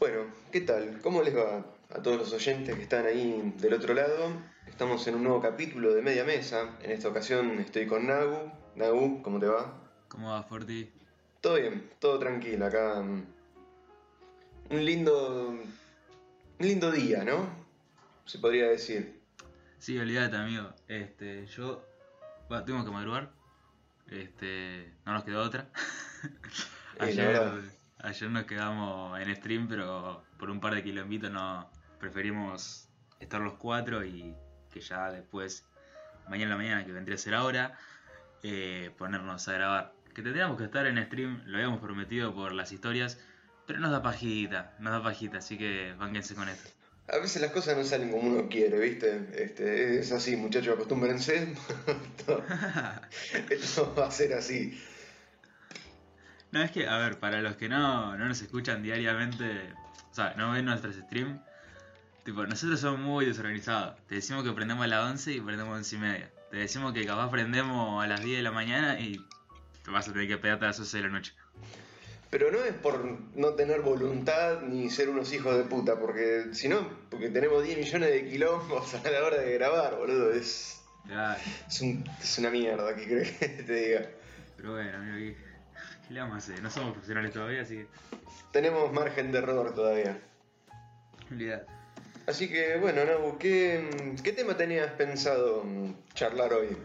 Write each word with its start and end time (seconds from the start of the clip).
Bueno, 0.00 0.24
¿qué 0.50 0.62
tal? 0.62 0.98
¿Cómo 1.02 1.22
les 1.22 1.36
va 1.36 1.62
a 1.90 2.02
todos 2.02 2.16
los 2.16 2.32
oyentes 2.32 2.74
que 2.74 2.82
están 2.84 3.04
ahí 3.04 3.52
del 3.58 3.74
otro 3.74 3.92
lado? 3.92 4.32
Estamos 4.66 5.06
en 5.06 5.16
un 5.16 5.24
nuevo 5.24 5.42
capítulo 5.42 5.92
de 5.92 6.00
Media 6.00 6.24
Mesa. 6.24 6.70
En 6.80 6.90
esta 6.90 7.08
ocasión 7.08 7.58
estoy 7.58 7.86
con 7.86 8.06
Nagu. 8.06 8.50
Nagu, 8.76 9.20
¿cómo 9.22 9.38
te 9.38 9.44
va? 9.44 9.78
¿Cómo 10.08 10.30
va, 10.30 10.42
Forti? 10.42 10.90
Todo 11.42 11.56
bien, 11.56 11.90
todo 11.98 12.18
tranquilo. 12.18 12.64
Acá 12.64 13.02
mm, 13.02 13.26
un 14.70 14.84
lindo, 14.86 15.50
un 15.50 16.66
lindo 16.66 16.90
día, 16.90 17.22
¿no? 17.22 17.46
Se 18.24 18.38
podría 18.38 18.68
decir. 18.70 19.20
Sí, 19.76 19.98
olvídate, 19.98 20.34
amigo. 20.34 20.72
Este, 20.88 21.44
yo 21.46 21.84
bueno, 22.48 22.64
tuvimos 22.64 22.86
que 22.86 22.90
madrugar. 22.90 23.32
Este, 24.10 24.94
no 25.04 25.12
nos 25.12 25.24
quedó 25.24 25.42
otra. 25.42 25.68
Eh, 26.98 27.14
la 27.14 27.22
ayer. 27.22 27.79
Ayer 28.02 28.30
nos 28.30 28.44
quedamos 28.44 29.20
en 29.20 29.34
stream, 29.36 29.68
pero 29.68 30.24
por 30.38 30.50
un 30.50 30.60
par 30.60 30.74
de 30.74 30.82
kilómetros 30.82 31.32
no 31.32 31.70
preferimos 31.98 32.88
estar 33.18 33.40
los 33.40 33.54
cuatro 33.54 34.04
y 34.04 34.34
que 34.72 34.80
ya 34.80 35.10
después, 35.10 35.66
mañana 36.28 36.44
en 36.44 36.50
la 36.50 36.56
mañana, 36.56 36.84
que 36.86 36.92
vendría 36.92 37.16
a 37.16 37.18
ser 37.18 37.34
ahora, 37.34 37.78
eh, 38.42 38.90
ponernos 38.96 39.46
a 39.48 39.52
grabar. 39.52 39.92
Que 40.14 40.22
tendríamos 40.22 40.56
que 40.58 40.64
estar 40.64 40.86
en 40.86 41.04
stream, 41.04 41.42
lo 41.46 41.58
habíamos 41.58 41.80
prometido 41.80 42.34
por 42.34 42.52
las 42.52 42.72
historias, 42.72 43.18
pero 43.66 43.78
nos 43.78 43.90
da 43.90 44.02
pajita, 44.02 44.74
nos 44.80 44.92
da 44.92 45.02
pajita, 45.02 45.38
así 45.38 45.56
que 45.56 45.94
bánquense 45.98 46.34
con 46.34 46.48
esto. 46.48 46.70
A 47.08 47.18
veces 47.18 47.42
las 47.42 47.50
cosas 47.50 47.76
no 47.76 47.84
salen 47.84 48.10
como 48.10 48.28
uno 48.28 48.48
quiere, 48.48 48.78
¿viste? 48.78 49.26
Este, 49.34 49.98
es 49.98 50.12
así, 50.12 50.36
muchachos, 50.36 50.74
acostúmbrense. 50.74 51.54
esto, 52.16 52.44
esto 53.50 53.94
va 53.98 54.06
a 54.06 54.10
ser 54.10 54.34
así. 54.34 54.80
No, 56.52 56.62
es 56.62 56.70
que, 56.72 56.88
a 56.88 56.98
ver, 56.98 57.18
para 57.18 57.40
los 57.42 57.56
que 57.56 57.68
no, 57.68 58.16
no 58.16 58.26
nos 58.26 58.40
escuchan 58.42 58.82
diariamente, 58.82 59.72
o 60.10 60.14
sea, 60.14 60.34
no 60.36 60.50
ven 60.52 60.64
nuestros 60.64 60.96
streams, 60.96 61.40
tipo, 62.24 62.44
nosotros 62.46 62.80
somos 62.80 62.98
muy 63.00 63.24
desorganizados. 63.26 63.96
Te 64.08 64.16
decimos 64.16 64.42
que 64.44 64.50
prendemos 64.52 64.84
a 64.84 64.88
las 64.88 65.04
11 65.10 65.32
y 65.32 65.40
prendemos 65.40 65.74
a 65.74 65.76
11 65.78 65.96
y 65.96 65.98
media. 66.00 66.30
Te 66.50 66.56
decimos 66.56 66.92
que 66.92 67.06
capaz 67.06 67.30
prendemos 67.30 68.02
a 68.02 68.06
las 68.08 68.20
10 68.22 68.38
de 68.38 68.42
la 68.42 68.50
mañana 68.50 68.98
y 68.98 69.24
te 69.84 69.90
vas 69.92 70.08
a 70.08 70.12
tener 70.12 70.26
que 70.26 70.38
pegarte 70.38 70.64
a 70.64 70.68
las 70.68 70.80
11 70.80 70.96
de 70.96 71.02
la 71.04 71.08
noche. 71.10 71.32
Pero 72.30 72.50
no 72.52 72.58
es 72.64 72.72
por 72.74 73.04
no 73.36 73.50
tener 73.54 73.80
voluntad 73.80 74.60
ni 74.62 74.88
ser 74.90 75.08
unos 75.08 75.32
hijos 75.32 75.56
de 75.56 75.64
puta, 75.64 75.98
porque 75.98 76.48
si 76.52 76.68
no, 76.68 76.88
porque 77.10 77.28
tenemos 77.28 77.62
10 77.64 77.78
millones 77.78 78.10
de 78.10 78.28
quilombos 78.28 78.94
a 78.94 79.10
la 79.10 79.24
hora 79.24 79.38
de 79.38 79.52
grabar, 79.54 79.96
boludo. 79.96 80.32
Es, 80.32 80.80
es, 81.68 81.80
un- 81.80 82.04
es 82.20 82.38
una 82.38 82.50
mierda, 82.50 82.94
¿qué 82.96 83.04
crees 83.04 83.32
que 83.38 83.48
te 83.48 83.72
diga? 83.74 84.06
pero 84.56 84.72
bueno, 84.72 84.96
amigo, 84.98 85.16
¿qué, 85.16 85.49
qué 86.10 86.14
le 86.14 86.20
vamos 86.20 86.34
a 86.34 86.38
hacer? 86.38 86.60
No 86.60 86.68
somos 86.70 86.92
profesionales 86.92 87.32
todavía, 87.32 87.62
así 87.62 87.76
que... 87.76 87.88
Tenemos 88.50 88.92
margen 88.92 89.30
de 89.30 89.38
error 89.38 89.72
todavía. 89.72 90.18
Así 92.26 92.48
que, 92.48 92.78
bueno, 92.78 93.04
Nabu, 93.04 93.38
¿qué, 93.38 94.16
qué 94.24 94.32
tema 94.32 94.56
tenías 94.56 94.90
pensado 94.94 95.64
charlar 96.14 96.52
hoy? 96.52 96.76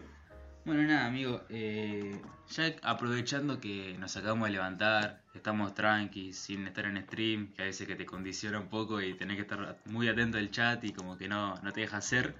Bueno, 0.64 0.82
nada, 0.82 1.06
amigo. 1.06 1.42
eh, 1.48 2.20
ya 2.50 2.72
aprovechando 2.82 3.60
que 3.60 3.96
nos 3.98 4.16
acabamos 4.16 4.46
de 4.46 4.52
levantar, 4.52 5.22
estamos 5.34 5.74
tranquis, 5.74 6.38
sin 6.38 6.64
estar 6.68 6.84
en 6.84 7.02
stream, 7.02 7.52
que 7.52 7.62
a 7.62 7.64
veces 7.64 7.88
que 7.88 7.96
te 7.96 8.06
condiciona 8.06 8.60
un 8.60 8.68
poco 8.68 9.00
y 9.00 9.14
tenés 9.14 9.34
que 9.36 9.42
estar 9.42 9.76
muy 9.86 10.08
atento 10.08 10.38
al 10.38 10.52
chat 10.52 10.84
y 10.84 10.92
como 10.92 11.18
que 11.18 11.26
no, 11.26 11.56
no 11.62 11.72
te 11.72 11.80
deja 11.80 11.96
hacer. 11.96 12.36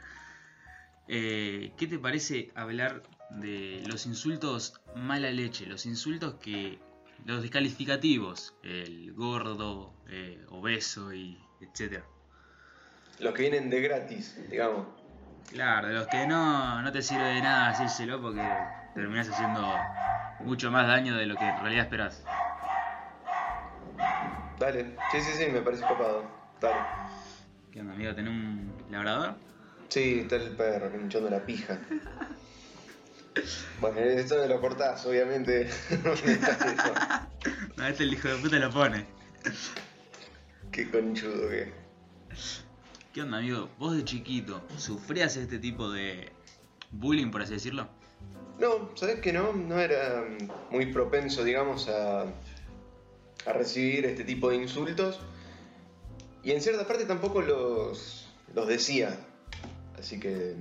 eh, 1.08 1.72
¿Qué 1.76 1.88
te 1.88 1.98
parece 1.98 2.52
hablar 2.54 3.02
de 3.30 3.82
los 3.86 4.06
insultos 4.06 4.80
mala 4.94 5.30
leche? 5.30 5.66
Los 5.66 5.86
insultos 5.86 6.34
que. 6.34 6.78
los 7.24 7.42
descalificativos, 7.42 8.54
el 8.62 9.12
gordo, 9.12 9.94
eh, 10.08 10.44
obeso 10.50 11.12
y 11.12 11.38
etcétera. 11.60 12.04
Los 13.18 13.32
que 13.34 13.42
vienen 13.42 13.70
de 13.70 13.80
gratis, 13.80 14.38
digamos. 14.50 14.86
Claro, 15.50 15.88
de 15.88 15.94
los 15.94 16.06
que 16.08 16.26
no, 16.26 16.82
no 16.82 16.92
te 16.92 17.02
sirve 17.02 17.24
de 17.24 17.40
nada 17.40 17.70
decírselo 17.70 18.20
porque 18.20 18.42
terminás 18.94 19.28
haciendo 19.28 19.62
mucho 20.40 20.70
más 20.70 20.86
daño 20.86 21.16
de 21.16 21.26
lo 21.26 21.36
que 21.36 21.44
en 21.44 21.60
realidad 21.60 21.84
esperás. 21.84 22.24
Dale, 24.58 24.96
sí, 25.12 25.20
sí, 25.20 25.32
sí, 25.32 25.50
me 25.50 25.60
parece 25.60 25.82
copado. 25.84 26.24
Dale. 26.60 26.80
¿Qué 27.70 27.80
onda, 27.80 27.92
amigo? 27.92 28.14
¿Tenés 28.14 28.30
un 28.30 28.72
labrador? 28.90 29.34
Sí, 29.88 30.20
está 30.20 30.36
el 30.36 30.56
perro 30.56 30.90
que 30.90 30.98
hinchando 30.98 31.30
la 31.30 31.44
pija. 31.44 31.78
Bueno, 33.80 34.00
esto 34.00 34.38
me 34.38 34.48
lo 34.48 34.60
cortás, 34.60 35.04
obviamente. 35.06 35.68
No, 37.76 37.86
este 37.86 38.04
el 38.04 38.14
hijo 38.14 38.28
de 38.28 38.36
puta 38.36 38.58
lo 38.58 38.70
pone. 38.70 39.04
Qué 40.72 40.90
conchudo 40.90 41.48
que. 41.50 41.72
¿Qué 43.12 43.22
onda, 43.22 43.38
amigo? 43.38 43.68
¿Vos 43.78 43.96
de 43.96 44.04
chiquito 44.04 44.62
sufrías 44.78 45.36
este 45.36 45.58
tipo 45.58 45.90
de 45.90 46.32
bullying, 46.90 47.30
por 47.30 47.42
así 47.42 47.52
decirlo? 47.52 47.88
No, 48.58 48.90
¿sabes 48.94 49.20
que 49.20 49.32
no? 49.32 49.52
No 49.52 49.78
era 49.78 50.22
mm, 50.22 50.74
muy 50.74 50.86
propenso, 50.86 51.44
digamos, 51.44 51.88
a, 51.88 52.22
a 52.22 53.52
recibir 53.52 54.06
este 54.06 54.24
tipo 54.24 54.48
de 54.50 54.56
insultos. 54.56 55.20
Y 56.42 56.52
en 56.52 56.62
cierta 56.62 56.86
parte 56.86 57.04
tampoco 57.04 57.42
los, 57.42 58.28
los 58.54 58.66
decía. 58.66 59.16
Así 59.98 60.18
que. 60.18 60.54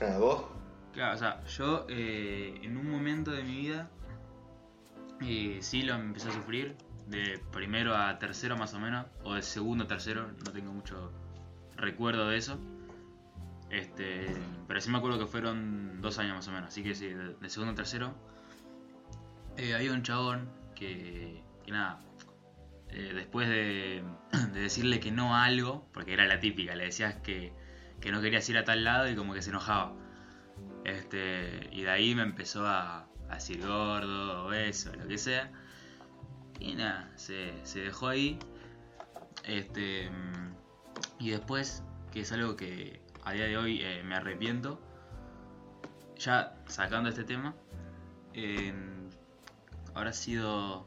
Nada, 0.00 0.18
vos. 0.18 0.44
Claro, 0.92 1.14
o 1.14 1.18
sea, 1.18 1.44
yo 1.44 1.86
eh, 1.88 2.60
en 2.62 2.76
un 2.76 2.90
momento 2.90 3.30
de 3.30 3.42
mi 3.42 3.56
vida 3.56 3.90
eh, 5.22 5.58
sí 5.60 5.82
lo 5.82 5.94
empecé 5.94 6.28
a 6.28 6.32
sufrir, 6.32 6.76
de 7.06 7.40
primero 7.50 7.96
a 7.96 8.18
tercero 8.18 8.56
más 8.56 8.74
o 8.74 8.80
menos, 8.80 9.06
o 9.24 9.34
de 9.34 9.42
segundo 9.42 9.84
a 9.84 9.86
tercero, 9.86 10.30
no 10.44 10.52
tengo 10.52 10.72
mucho 10.72 11.12
recuerdo 11.76 12.28
de 12.28 12.36
eso. 12.36 12.58
Este, 13.70 14.26
pero 14.68 14.80
sí 14.80 14.90
me 14.90 14.98
acuerdo 14.98 15.18
que 15.18 15.26
fueron 15.26 16.02
dos 16.02 16.18
años 16.18 16.36
más 16.36 16.48
o 16.48 16.52
menos, 16.52 16.68
así 16.68 16.82
que 16.82 16.94
sí, 16.94 17.06
de, 17.06 17.48
segundo 17.48 17.72
a 17.72 17.74
tercero. 17.74 18.14
Eh, 19.56 19.74
había 19.74 19.92
un 19.92 20.02
chabón 20.02 20.50
que, 20.74 21.42
que 21.64 21.72
nada, 21.72 21.98
eh, 22.90 23.12
después 23.14 23.48
de, 23.48 24.04
de 24.52 24.60
decirle 24.60 25.00
que 25.00 25.10
no 25.10 25.34
a 25.34 25.44
algo, 25.44 25.88
porque 25.92 26.12
era 26.12 26.26
la 26.26 26.38
típica, 26.38 26.74
le 26.74 26.84
decías 26.84 27.14
que, 27.16 27.52
que 28.00 28.12
no 28.12 28.20
querías 28.20 28.46
ir 28.50 28.58
a 28.58 28.64
tal 28.64 28.84
lado 28.84 29.08
y 29.08 29.16
como 29.16 29.32
que 29.32 29.40
se 29.40 29.50
enojaba. 29.50 29.94
Este, 30.84 31.68
y 31.72 31.82
de 31.82 31.90
ahí 31.90 32.14
me 32.14 32.22
empezó 32.22 32.66
a, 32.66 33.08
a 33.28 33.34
decir 33.34 33.64
gordo, 33.66 34.46
obeso, 34.46 34.92
lo 34.96 35.06
que 35.08 35.18
sea. 35.18 35.50
Y 36.58 36.74
nada, 36.74 37.10
se, 37.16 37.54
se 37.64 37.80
dejó 37.80 38.08
ahí. 38.08 38.38
Este, 39.44 40.10
y 41.18 41.30
después, 41.30 41.82
que 42.12 42.20
es 42.20 42.32
algo 42.32 42.56
que 42.56 43.00
a 43.24 43.32
día 43.32 43.44
de 43.46 43.56
hoy 43.56 43.80
eh, 43.82 44.02
me 44.04 44.14
arrepiento, 44.14 44.80
ya 46.16 46.54
sacando 46.66 47.08
este 47.08 47.24
tema, 47.24 47.54
en- 48.34 49.10
habrá 49.94 50.12
sido... 50.12 50.86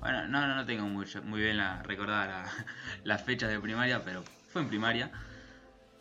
Bueno, 0.00 0.28
no, 0.28 0.46
no, 0.46 0.54
no 0.56 0.66
tengo 0.66 0.86
mucho, 0.86 1.22
muy 1.22 1.40
bien 1.40 1.56
la, 1.56 1.82
recordada 1.82 2.26
la- 2.26 2.66
las 3.04 3.22
fechas 3.22 3.50
de 3.50 3.60
primaria, 3.60 4.04
pero 4.04 4.22
fue 4.48 4.62
en 4.62 4.68
primaria 4.68 5.10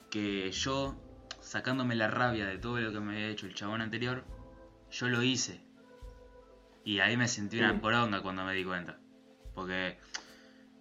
que 0.09 0.52
yo, 0.52 0.96
sacándome 1.44 1.96
la 1.96 2.08
rabia 2.08 2.46
de 2.48 2.58
todo 2.58 2.80
lo 2.80 2.92
que 2.92 3.00
me 3.00 3.14
había 3.14 3.28
hecho 3.28 3.46
el 3.46 3.54
chabón 3.54 3.81
anterior, 3.81 4.24
yo 4.92 5.08
lo 5.09 5.22
hice. 5.22 5.62
Y 6.86 7.00
ahí 7.00 7.16
me 7.18 7.28
sentí 7.28 7.59
una 7.59 7.80
poronga 7.81 8.22
cuando 8.22 8.44
me 8.44 8.54
di 8.54 8.64
cuenta. 8.64 8.98
Porque 9.53 9.98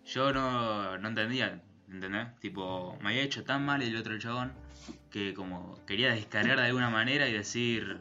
yo 0.07 0.33
no, 0.33 0.97
no 0.99 1.09
entendía, 1.09 1.63
¿entendés? 1.89 2.29
Tipo, 2.41 2.99
me 3.03 3.11
había 3.11 3.23
hecho 3.23 3.45
tan 3.45 3.65
mal 3.65 3.83
el 3.83 3.97
otro 3.97 4.19
chabón 4.19 4.53
que 5.11 5.35
como 5.35 5.79
quería 5.87 6.13
descargar 6.13 6.59
de 6.59 6.67
alguna 6.67 6.91
manera 6.91 7.29
y 7.29 7.33
decir, 7.33 8.01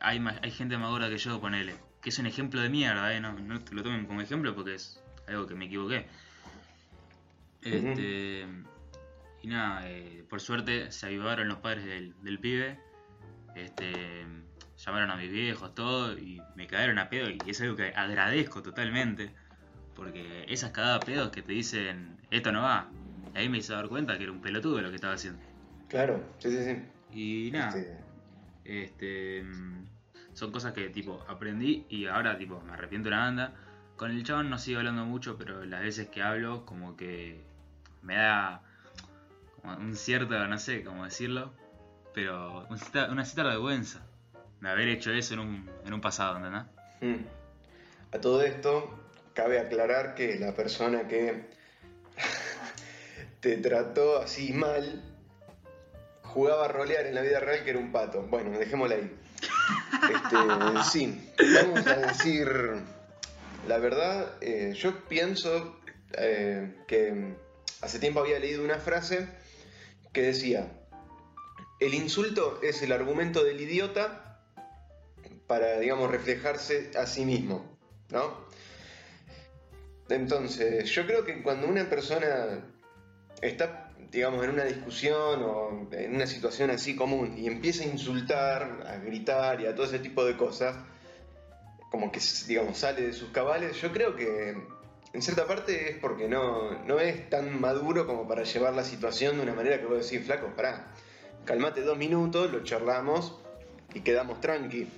hay, 0.00 0.20
ma- 0.20 0.38
hay 0.42 0.50
gente 0.50 0.78
más 0.78 0.90
gorda 0.90 1.08
que 1.10 1.18
yo, 1.18 1.40
ponele. 1.40 1.74
Que 2.00 2.10
es 2.10 2.18
un 2.18 2.26
ejemplo 2.26 2.60
de 2.60 2.68
mierda, 2.68 3.12
¿eh? 3.14 3.20
No, 3.20 3.32
no 3.32 3.54
lo 3.70 3.82
tomen 3.82 4.06
como 4.06 4.20
ejemplo 4.20 4.54
porque 4.54 4.74
es 4.74 5.02
algo 5.26 5.46
que 5.46 5.54
me 5.54 5.66
equivoqué. 5.66 6.06
Este... 7.62 8.46
Y 9.44 9.46
nada, 9.46 9.82
eh, 9.84 10.24
por 10.30 10.40
suerte 10.40 10.90
se 10.90 11.04
avivaron 11.04 11.48
los 11.48 11.58
padres 11.58 11.84
del, 11.84 12.14
del 12.22 12.38
pibe. 12.38 12.80
Este, 13.54 14.24
llamaron 14.78 15.10
a 15.10 15.16
mis 15.16 15.30
viejos, 15.30 15.74
todo, 15.74 16.16
y 16.16 16.40
me 16.56 16.66
cagaron 16.66 16.98
a 16.98 17.10
pedo. 17.10 17.28
Y 17.28 17.38
es 17.46 17.60
algo 17.60 17.76
que 17.76 17.88
agradezco 17.88 18.62
totalmente. 18.62 19.34
Porque 19.94 20.46
esas 20.48 20.70
cagadas 20.70 21.02
a 21.02 21.04
pedos 21.04 21.30
que 21.30 21.42
te 21.42 21.52
dicen, 21.52 22.16
esto 22.30 22.52
no 22.52 22.62
va. 22.62 22.88
Y 23.34 23.38
ahí 23.38 23.50
me 23.50 23.58
hice 23.58 23.74
dar 23.74 23.86
cuenta 23.88 24.16
que 24.16 24.22
era 24.22 24.32
un 24.32 24.40
pelotudo 24.40 24.80
lo 24.80 24.88
que 24.88 24.94
estaba 24.94 25.12
haciendo. 25.12 25.42
Claro, 25.90 26.24
sí, 26.38 26.50
sí, 26.50 26.64
sí. 26.64 26.82
Y 27.12 27.50
nada, 27.50 27.76
Este, 28.64 28.84
este, 29.42 29.44
son 30.32 30.52
cosas 30.52 30.72
que 30.72 30.88
tipo 30.88 31.22
aprendí 31.28 31.84
y 31.90 32.06
ahora 32.06 32.38
tipo 32.38 32.62
me 32.62 32.72
arrepiento 32.72 33.10
una 33.10 33.18
banda. 33.18 33.52
Con 33.96 34.10
el 34.10 34.24
chabón 34.24 34.48
no 34.48 34.56
sigo 34.56 34.78
hablando 34.78 35.04
mucho, 35.04 35.36
pero 35.36 35.66
las 35.66 35.82
veces 35.82 36.08
que 36.08 36.22
hablo 36.22 36.64
como 36.64 36.96
que 36.96 37.44
me 38.00 38.14
da 38.14 38.62
un 39.64 39.96
cierto, 39.96 40.34
no 40.46 40.58
sé 40.58 40.82
cómo 40.84 41.04
decirlo, 41.04 41.52
pero 42.14 42.66
un 42.68 42.78
cierta- 42.78 43.10
una 43.10 43.24
vergüenza 43.44 44.00
de 44.60 44.68
haber 44.68 44.88
hecho 44.88 45.10
eso 45.12 45.34
en 45.34 45.40
un, 45.40 45.70
en 45.84 45.92
un 45.94 46.00
pasado, 46.00 46.36
¿entendés? 46.36 46.62
Mm. 47.00 47.24
A 48.14 48.20
todo 48.20 48.42
esto, 48.42 48.98
cabe 49.34 49.58
aclarar 49.58 50.14
que 50.14 50.38
la 50.38 50.54
persona 50.54 51.08
que 51.08 51.48
te 53.40 53.56
trató 53.58 54.18
así 54.22 54.52
mal 54.52 55.02
jugaba 56.22 56.64
a 56.66 56.68
rolear 56.68 57.06
en 57.06 57.14
la 57.14 57.20
vida 57.22 57.40
real 57.40 57.64
que 57.64 57.70
era 57.70 57.78
un 57.78 57.92
pato. 57.92 58.22
Bueno, 58.22 58.58
dejémosla 58.58 58.96
ahí. 58.96 59.16
Este, 60.12 60.82
sí, 60.90 61.32
vamos 61.54 61.86
a 61.86 61.96
decir 61.96 62.48
la 63.68 63.78
verdad. 63.78 64.32
eh, 64.40 64.72
yo 64.76 64.98
pienso 65.08 65.80
eh, 66.18 66.74
que 66.86 67.34
hace 67.82 67.98
tiempo 67.98 68.20
había 68.20 68.38
leído 68.38 68.64
una 68.64 68.78
frase 68.78 69.28
que 70.14 70.22
decía: 70.22 70.72
el 71.80 71.92
insulto 71.92 72.60
es 72.62 72.80
el 72.80 72.92
argumento 72.92 73.44
del 73.44 73.60
idiota 73.60 74.40
para, 75.46 75.78
digamos, 75.80 76.10
reflejarse 76.10 76.92
a 76.96 77.06
sí 77.06 77.26
mismo, 77.26 77.78
¿no? 78.08 78.46
Entonces, 80.08 80.88
yo 80.90 81.06
creo 81.06 81.24
que 81.24 81.42
cuando 81.42 81.66
una 81.66 81.90
persona 81.90 82.64
está, 83.42 83.90
digamos, 84.10 84.44
en 84.44 84.50
una 84.50 84.64
discusión 84.64 85.42
o 85.42 85.88
en 85.92 86.14
una 86.14 86.26
situación 86.26 86.70
así 86.70 86.94
común 86.94 87.36
y 87.36 87.46
empieza 87.46 87.84
a 87.84 87.88
insultar, 87.88 88.86
a 88.86 88.96
gritar 88.98 89.60
y 89.60 89.66
a 89.66 89.74
todo 89.74 89.86
ese 89.86 89.98
tipo 89.98 90.24
de 90.24 90.36
cosas, 90.36 90.76
como 91.90 92.10
que, 92.12 92.20
digamos, 92.46 92.78
sale 92.78 93.02
de 93.02 93.12
sus 93.12 93.30
cabales, 93.30 93.80
yo 93.80 93.92
creo 93.92 94.14
que 94.16 94.56
en 95.14 95.22
cierta 95.22 95.46
parte 95.46 95.90
es 95.90 95.96
porque 95.98 96.28
no, 96.28 96.76
no 96.84 96.98
es 96.98 97.30
tan 97.30 97.60
maduro 97.60 98.04
como 98.06 98.26
para 98.26 98.42
llevar 98.42 98.74
la 98.74 98.82
situación 98.82 99.36
de 99.36 99.44
una 99.44 99.54
manera 99.54 99.78
que 99.78 99.86
vos 99.86 100.10
decís, 100.10 100.26
flaco, 100.26 100.48
pará, 100.56 100.92
calmate 101.44 101.82
dos 101.82 101.96
minutos, 101.96 102.50
lo 102.50 102.64
charlamos 102.64 103.38
y 103.94 104.00
quedamos 104.00 104.40
tranqui. 104.40 104.88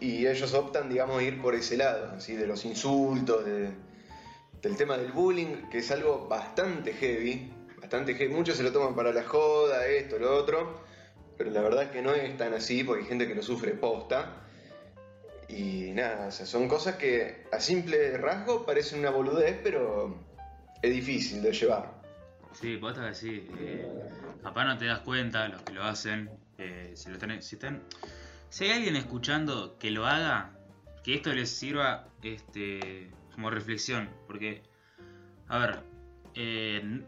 Y 0.00 0.26
ellos 0.26 0.54
optan, 0.54 0.88
digamos, 0.88 1.20
ir 1.22 1.42
por 1.42 1.56
ese 1.56 1.76
lado, 1.76 2.12
así, 2.16 2.36
de 2.36 2.46
los 2.46 2.64
insultos, 2.64 3.44
de- 3.44 3.72
del 4.62 4.76
tema 4.76 4.96
del 4.98 5.10
bullying, 5.10 5.68
que 5.70 5.78
es 5.78 5.90
algo 5.90 6.28
bastante 6.28 6.92
heavy, 6.92 7.52
bastante 7.80 8.14
heavy. 8.14 8.32
Muchos 8.32 8.56
se 8.56 8.62
lo 8.62 8.70
toman 8.72 8.94
para 8.94 9.12
la 9.12 9.24
joda, 9.24 9.86
esto, 9.88 10.16
lo 10.18 10.32
otro, 10.36 10.78
pero 11.36 11.50
la 11.50 11.60
verdad 11.60 11.84
es 11.84 11.88
que 11.90 12.02
no 12.02 12.14
es 12.14 12.36
tan 12.36 12.54
así, 12.54 12.84
porque 12.84 13.02
hay 13.02 13.08
gente 13.08 13.26
que 13.26 13.34
lo 13.34 13.42
sufre 13.42 13.72
posta. 13.72 14.43
Y 15.48 15.92
nada, 15.92 16.28
o 16.28 16.30
sea, 16.30 16.46
son 16.46 16.68
cosas 16.68 16.96
que 16.96 17.46
a 17.52 17.60
simple 17.60 18.16
rasgo 18.18 18.64
parecen 18.64 19.00
una 19.00 19.10
boludez, 19.10 19.60
pero 19.62 20.16
es 20.82 20.92
difícil 20.92 21.42
de 21.42 21.52
llevar. 21.52 21.92
Sí, 22.52 22.76
posta 22.76 23.08
que 23.08 23.14
sí. 23.14 23.48
eh, 23.58 23.88
capaz 24.42 24.64
no 24.64 24.78
te 24.78 24.86
das 24.86 25.00
cuenta, 25.00 25.48
los 25.48 25.62
que 25.62 25.72
lo 25.72 25.84
hacen. 25.84 26.30
eh, 26.58 26.92
si, 26.94 27.08
lo 27.08 27.14
están, 27.16 27.42
si, 27.42 27.56
están- 27.56 27.82
si 28.48 28.64
hay 28.64 28.70
alguien 28.72 28.96
escuchando 28.96 29.76
que 29.78 29.90
lo 29.90 30.06
haga, 30.06 30.52
que 31.02 31.14
esto 31.14 31.32
les 31.32 31.50
sirva 31.50 32.08
este, 32.22 33.10
como 33.34 33.50
reflexión. 33.50 34.08
Porque, 34.28 34.62
a 35.48 35.58
ver, 35.58 35.80
eh, 36.34 37.02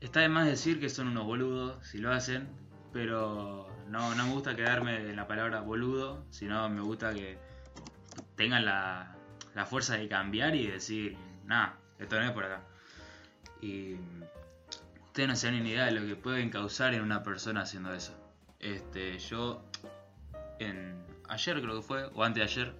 está 0.00 0.20
de 0.20 0.28
más 0.30 0.46
decir 0.46 0.80
que 0.80 0.88
son 0.88 1.08
unos 1.08 1.24
boludos 1.26 1.86
si 1.86 1.98
lo 1.98 2.10
hacen, 2.10 2.48
pero 2.92 3.68
no, 3.88 4.14
no 4.14 4.26
me 4.26 4.32
gusta 4.32 4.56
quedarme 4.56 4.96
en 4.96 5.14
la 5.16 5.28
palabra 5.28 5.60
boludo, 5.60 6.24
sino 6.30 6.68
me 6.70 6.80
gusta 6.80 7.12
que 7.12 7.36
tengan 8.36 8.64
la, 8.64 9.16
la 9.54 9.66
fuerza 9.66 9.96
de 9.96 10.08
cambiar 10.08 10.54
y 10.54 10.66
decir, 10.66 11.16
nada, 11.44 11.78
esto 11.98 12.18
no 12.18 12.26
es 12.26 12.32
por 12.32 12.44
acá. 12.44 12.62
Y 13.60 13.96
ustedes 15.04 15.28
no 15.28 15.36
se 15.36 15.50
dan 15.50 15.62
ni 15.62 15.70
idea 15.70 15.86
de 15.86 15.92
lo 15.92 16.06
que 16.06 16.16
pueden 16.16 16.50
causar 16.50 16.94
en 16.94 17.02
una 17.02 17.22
persona 17.22 17.62
haciendo 17.62 17.92
eso. 17.92 18.14
Este, 18.60 19.18
yo 19.18 19.64
en 20.58 21.02
ayer 21.28 21.60
creo 21.60 21.76
que 21.76 21.82
fue, 21.82 22.06
o 22.14 22.22
antes 22.22 22.40
de 22.40 22.60
ayer, 22.60 22.74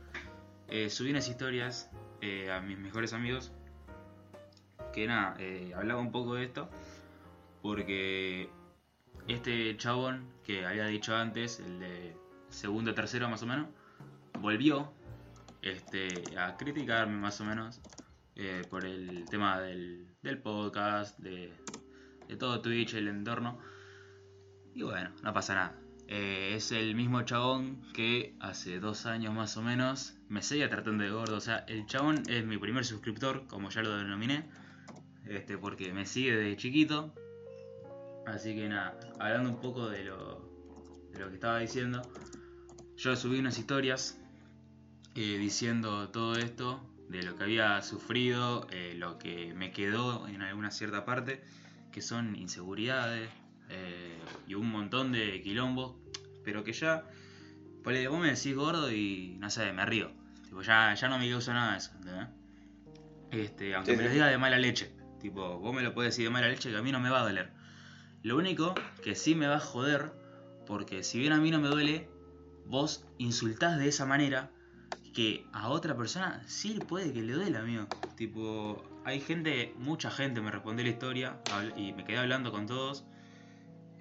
eh, 0.68 0.90
subí 0.90 1.10
unas 1.10 1.28
historias 1.28 1.90
eh, 2.20 2.50
a 2.50 2.60
mis 2.60 2.78
mejores 2.78 3.12
amigos 3.12 3.52
que 4.92 5.06
nada, 5.06 5.36
eh, 5.38 5.72
hablaba 5.76 6.00
un 6.00 6.10
poco 6.10 6.34
de 6.34 6.44
esto 6.44 6.70
porque 7.62 8.48
este 9.28 9.76
chabón 9.76 10.26
que 10.44 10.64
había 10.64 10.86
dicho 10.86 11.14
antes, 11.14 11.60
el 11.60 11.80
de 11.80 12.16
segundo 12.48 12.94
tercero 12.94 13.28
más 13.28 13.42
o 13.42 13.46
menos, 13.46 13.66
volvió 14.40 14.92
este, 15.66 16.38
a 16.38 16.56
criticarme 16.56 17.16
más 17.16 17.40
o 17.40 17.44
menos 17.44 17.80
eh, 18.36 18.64
por 18.68 18.84
el 18.84 19.24
tema 19.28 19.60
del, 19.60 20.06
del 20.22 20.38
podcast, 20.38 21.18
de, 21.18 21.52
de 22.28 22.36
todo 22.36 22.60
Twitch, 22.60 22.94
el 22.94 23.08
entorno. 23.08 23.58
Y 24.74 24.82
bueno, 24.82 25.10
no 25.22 25.32
pasa 25.32 25.54
nada. 25.54 25.80
Eh, 26.08 26.52
es 26.54 26.70
el 26.70 26.94
mismo 26.94 27.22
chabón 27.22 27.82
que 27.92 28.36
hace 28.38 28.78
dos 28.78 29.06
años 29.06 29.34
más 29.34 29.56
o 29.56 29.62
menos 29.62 30.14
me 30.28 30.42
seguía 30.42 30.68
tratando 30.68 31.02
de 31.02 31.10
gordo. 31.10 31.36
O 31.36 31.40
sea, 31.40 31.64
el 31.66 31.86
chabón 31.86 32.22
es 32.28 32.44
mi 32.44 32.58
primer 32.58 32.84
suscriptor, 32.84 33.46
como 33.48 33.70
ya 33.70 33.82
lo 33.82 33.96
denominé. 33.96 34.48
Este, 35.24 35.58
porque 35.58 35.92
me 35.92 36.06
sigue 36.06 36.36
desde 36.36 36.56
chiquito. 36.56 37.12
Así 38.26 38.54
que 38.54 38.68
nada, 38.68 38.98
hablando 39.18 39.50
un 39.50 39.60
poco 39.60 39.88
de 39.88 40.04
lo, 40.04 40.48
de 41.10 41.18
lo 41.18 41.28
que 41.28 41.34
estaba 41.34 41.58
diciendo. 41.58 42.02
Yo 42.96 43.16
subí 43.16 43.38
unas 43.38 43.58
historias 43.58 44.20
eh, 45.16 45.38
diciendo 45.38 46.10
todo 46.10 46.36
esto, 46.36 46.80
de 47.08 47.22
lo 47.22 47.36
que 47.36 47.44
había 47.44 47.80
sufrido, 47.82 48.66
eh, 48.70 48.94
lo 48.96 49.18
que 49.18 49.54
me 49.54 49.70
quedó 49.70 50.28
en 50.28 50.42
alguna 50.42 50.70
cierta 50.70 51.04
parte, 51.04 51.42
que 51.92 52.02
son 52.02 52.36
inseguridades 52.36 53.30
eh, 53.70 54.18
y 54.46 54.54
un 54.54 54.70
montón 54.70 55.12
de 55.12 55.40
quilombos, 55.42 55.96
pero 56.44 56.64
que 56.64 56.72
ya, 56.72 57.04
ponele, 57.82 58.08
vos 58.08 58.20
me 58.20 58.28
decís 58.28 58.54
gordo 58.54 58.92
y 58.92 59.36
no 59.38 59.48
sé, 59.50 59.72
me 59.72 59.86
río. 59.86 60.10
Tipo, 60.44 60.62
ya, 60.62 60.94
ya 60.94 61.08
no 61.08 61.18
me 61.18 61.30
causa 61.30 61.54
nada 61.54 61.72
de 61.72 61.78
eso, 61.78 61.92
¿entendés? 61.94 62.28
Este, 63.30 63.74
aunque 63.74 63.92
Sí, 63.92 63.96
me 63.96 64.02
sí. 64.02 64.08
lo 64.08 64.12
diga 64.14 64.26
de 64.26 64.38
mala 64.38 64.58
leche. 64.58 64.92
Tipo, 65.20 65.58
vos 65.58 65.74
me 65.74 65.82
lo 65.82 65.94
podés 65.94 66.12
decir 66.12 66.24
de 66.24 66.30
mala 66.30 66.48
leche 66.48 66.70
que 66.70 66.76
a 66.76 66.82
mí 66.82 66.92
no 66.92 67.00
me 67.00 67.10
va 67.10 67.20
a 67.20 67.24
doler. 67.24 67.50
Lo 68.22 68.36
único 68.36 68.74
que 69.02 69.14
sí 69.14 69.34
me 69.34 69.46
va 69.46 69.56
a 69.56 69.60
joder, 69.60 70.12
porque 70.66 71.02
si 71.02 71.18
bien 71.18 71.32
a 71.32 71.40
mí 71.40 71.50
no 71.50 71.60
me 71.60 71.68
duele, 71.68 72.08
vos 72.66 73.06
insultás 73.18 73.78
de 73.78 73.88
esa 73.88 74.04
manera 74.04 74.50
que 75.16 75.46
a 75.54 75.70
otra 75.70 75.96
persona 75.96 76.42
sí 76.46 76.78
puede 76.86 77.10
que 77.10 77.22
le 77.22 77.32
duele, 77.32 77.56
amigo. 77.56 77.86
Tipo, 78.16 78.84
hay 79.02 79.18
gente, 79.18 79.72
mucha 79.78 80.10
gente 80.10 80.42
me 80.42 80.50
respondió 80.50 80.84
la 80.84 80.90
historia 80.90 81.40
y 81.74 81.94
me 81.94 82.04
quedé 82.04 82.18
hablando 82.18 82.52
con 82.52 82.66
todos. 82.66 83.06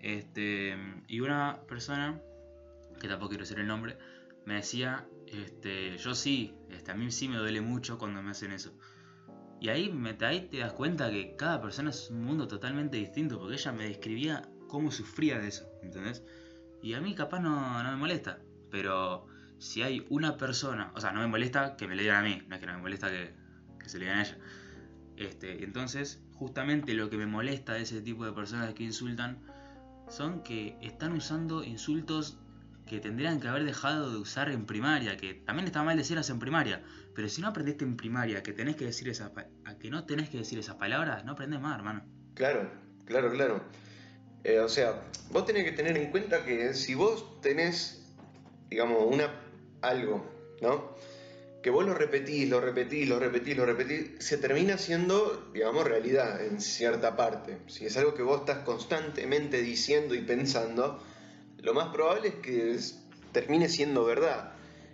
Este, 0.02 0.76
y 1.08 1.22
una 1.22 1.62
persona, 1.70 2.20
que 3.00 3.08
tampoco 3.08 3.30
quiero 3.30 3.44
decir 3.44 3.60
el 3.60 3.68
nombre, 3.68 3.98
me 4.46 4.56
decía, 4.56 5.08
este, 5.26 5.98
yo 5.98 6.14
sí, 6.16 6.54
este, 6.70 6.92
a 6.92 6.96
mí 6.96 7.10
sí 7.12 7.30
me 7.30 7.38
duele 7.38 7.62
mucho 7.62 7.98
cuando 7.98 8.22
me 8.22 8.32
hacen 8.32 8.52
eso. 8.52 8.78
Y 9.62 9.70
ahí, 9.70 9.90
me, 9.90 10.18
ahí 10.20 10.50
te 10.52 10.58
das 10.58 10.74
cuenta 10.74 11.10
que 11.12 11.38
cada 11.38 11.62
persona 11.62 11.92
es 11.92 12.10
un 12.10 12.26
mundo 12.26 12.46
totalmente 12.50 12.98
distinto, 12.98 13.40
porque 13.40 13.54
ella 13.54 13.72
me 13.72 13.88
describía 13.88 14.50
cómo 14.68 14.92
sufría 14.92 15.40
de 15.40 15.48
eso, 15.48 15.66
¿entendés? 15.82 16.26
Y 16.82 16.94
a 16.94 17.00
mí 17.00 17.16
capaz 17.16 17.40
no, 17.40 17.82
no 17.82 17.90
me 17.92 17.96
molesta, 17.96 18.42
pero 18.70 19.28
si 19.60 19.82
hay 19.82 20.06
una 20.10 20.38
persona, 20.38 20.92
o 20.96 21.02
sea, 21.02 21.12
no 21.12 21.22
me 21.22 21.28
molesta 21.28 21.76
que 21.76 21.88
me 21.88 21.96
le 21.96 22.04
digan 22.04 22.26
a 22.26 22.28
mí, 22.28 22.42
no 22.48 22.56
es 22.56 22.62
que 22.62 22.68
no 22.68 22.74
me 22.74 22.82
molesta 22.82 23.10
que, 23.10 23.34
que 23.80 23.90
se 23.90 24.00
le 24.00 24.06
digan 24.06 24.20
a 24.20 24.24
ella. 24.24 24.38
Este, 25.18 25.64
entonces, 25.64 26.22
justamente 26.34 26.94
lo 26.94 27.10
que 27.10 27.18
me 27.18 27.26
molesta 27.26 27.74
de 27.74 27.82
ese 27.82 28.02
tipo 28.02 28.26
de 28.26 28.34
personas 28.34 28.74
que 28.74 28.84
insultan 28.84 29.40
son 30.10 30.44
que 30.44 30.78
están 30.82 31.14
usando 31.14 31.64
insultos 31.64 32.38
que 32.86 33.00
tendrían 33.00 33.40
que 33.40 33.48
haber 33.48 33.64
dejado 33.64 34.12
de 34.12 34.18
usar 34.18 34.50
en 34.50 34.66
primaria, 34.66 35.18
que 35.18 35.34
también 35.34 35.66
está 35.66 35.84
mal 35.84 35.98
decirlas 35.98 36.30
en 36.30 36.40
primaria, 36.40 36.84
pero 37.16 37.28
si 37.30 37.42
no 37.42 37.48
aprendiste 37.48 37.84
en 37.84 37.98
primaria 37.98 38.44
que 38.44 38.54
tenés 38.54 38.76
que 38.76 38.86
decir 38.86 39.10
esas 39.10 39.32
a 39.66 39.76
que 39.78 39.90
no 39.90 40.06
tenés 40.06 40.30
que 40.30 40.38
decir 40.38 40.60
esas 40.60 40.76
palabras, 40.76 41.26
no 41.26 41.32
aprendes 41.32 41.60
más, 41.60 41.78
hermano. 41.78 42.04
Claro, 42.36 42.70
claro, 43.06 43.32
claro. 43.32 43.64
Eh, 44.44 44.60
o 44.60 44.70
sea, 44.70 45.02
vos 45.32 45.46
tenés 45.46 45.64
que 45.64 45.72
tener 45.72 45.98
en 45.98 46.12
cuenta 46.12 46.46
que 46.46 46.76
si 46.76 46.94
vos 46.94 47.42
tenés, 47.42 48.06
digamos, 48.70 49.12
una 49.12 49.32
algo, 49.88 50.24
¿no? 50.62 50.96
Que 51.62 51.72
vos 51.72 51.86
lo 51.86 51.94
repetís, 51.96 52.48
lo 52.50 52.62
repetís, 52.62 53.10
lo 53.10 53.20
repetís, 53.20 53.58
lo 53.58 53.66
repetís, 53.66 54.12
se 54.20 54.38
termina 54.38 54.78
siendo, 54.78 55.50
digamos, 55.54 55.86
realidad 55.86 56.46
en 56.46 56.62
cierta 56.62 57.16
parte. 57.16 57.58
Si 57.68 57.86
es 57.88 57.98
algo 57.98 58.14
que 58.14 58.22
vos 58.22 58.42
estás 58.42 58.60
constantemente 58.60 59.62
diciendo 59.62 60.14
y 60.16 60.22
pensando, 60.22 61.02
lo 61.58 61.74
más 61.74 61.90
probable 61.90 62.30
es 62.30 62.36
que 62.36 62.78
termine 63.32 63.68
siendo 63.70 64.06
verdad. 64.06 64.52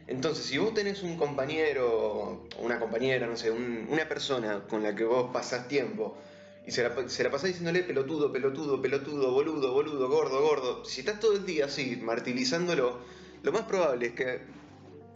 Entonces, 0.07 0.45
si 0.45 0.57
vos 0.57 0.73
tenés 0.73 1.03
un 1.03 1.17
compañero, 1.17 2.47
una 2.59 2.79
compañera, 2.79 3.27
no 3.27 3.35
sé, 3.37 3.51
un- 3.51 3.87
una 3.89 4.07
persona 4.07 4.61
con 4.67 4.83
la 4.83 4.95
que 4.95 5.03
vos 5.03 5.29
pasás 5.33 5.67
tiempo, 5.67 6.17
y 6.65 6.71
se 6.71 6.83
la, 6.83 7.09
se 7.09 7.23
la 7.23 7.31
pasás 7.31 7.47
diciéndole 7.49 7.83
pelotudo, 7.83 8.31
pelotudo, 8.31 8.81
pelotudo, 8.81 9.31
boludo, 9.33 9.73
boludo, 9.73 10.09
gordo, 10.09 10.41
gordo. 10.41 10.85
Si 10.85 11.01
estás 11.01 11.19
todo 11.19 11.33
el 11.35 11.45
día 11.45 11.65
así, 11.65 11.97
martirizándolo, 12.01 12.99
lo 13.43 13.51
más 13.51 13.63
probable 13.63 14.07
es 14.07 14.13
que, 14.13 14.41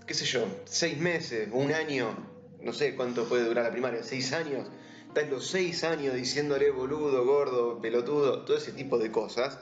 qué 0.05 0.13
sé 0.13 0.25
yo, 0.25 0.45
seis 0.65 0.97
meses, 0.97 1.49
un 1.51 1.71
año, 1.71 2.15
no 2.61 2.73
sé 2.73 2.95
cuánto 2.95 3.27
puede 3.27 3.45
durar 3.45 3.65
la 3.65 3.71
primaria, 3.71 4.03
seis 4.03 4.33
años, 4.33 4.67
estás 5.07 5.29
los 5.29 5.47
seis 5.47 5.83
años 5.83 6.15
diciéndole 6.15 6.69
boludo, 6.71 7.25
gordo, 7.25 7.81
pelotudo, 7.81 8.43
todo 8.43 8.57
ese 8.57 8.71
tipo 8.71 8.97
de 8.97 9.11
cosas. 9.11 9.57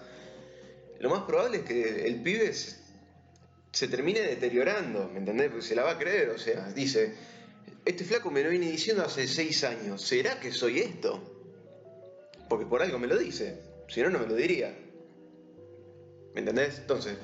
Lo 1.00 1.10
más 1.10 1.24
probable 1.24 1.58
es 1.60 1.64
que 1.64 2.06
el 2.08 2.22
pibe 2.22 2.54
se, 2.54 3.88
termine 3.88 4.22
deteriorando, 4.22 5.10
¿me 5.12 5.20
entendés? 5.20 5.50
Porque 5.50 5.66
se 5.66 5.76
la 5.76 5.84
va 5.84 5.92
a 5.92 5.98
creer, 5.98 6.30
o 6.30 6.38
sea, 6.38 6.70
dice, 6.72 7.16
este 7.86 8.04
flaco 8.04 8.32
me 8.32 8.44
lo 8.44 8.50
viene 8.50 8.70
diciendo 8.70 9.04
hace 9.04 9.28
seis 9.28 9.64
años, 9.64 10.02
¿será 10.02 10.40
que 10.40 10.52
soy 10.52 10.80
esto? 10.80 11.22
Porque 12.50 12.66
por 12.66 12.82
algo 12.82 13.00
me 13.00 13.08
lo 13.08 13.18
dice, 13.18 13.60
si 13.88 14.02
no, 14.02 14.10
no 14.10 14.20
me 14.20 14.28
lo 14.28 14.36
diría. 14.36 14.76
¿Me 16.34 16.40
entendés? 16.40 16.80
Entonces, 16.80 17.16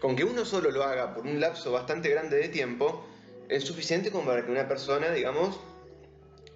con 0.00 0.16
que 0.16 0.24
uno 0.24 0.44
solo 0.44 0.70
lo 0.70 0.84
haga 0.84 1.14
por 1.14 1.26
un 1.26 1.40
lapso 1.40 1.72
bastante 1.72 2.08
grande 2.08 2.36
de 2.36 2.48
tiempo, 2.48 3.06
es 3.48 3.64
suficiente 3.64 4.10
como 4.10 4.26
para 4.26 4.44
que 4.44 4.50
una 4.50 4.66
persona, 4.68 5.10
digamos, 5.10 5.60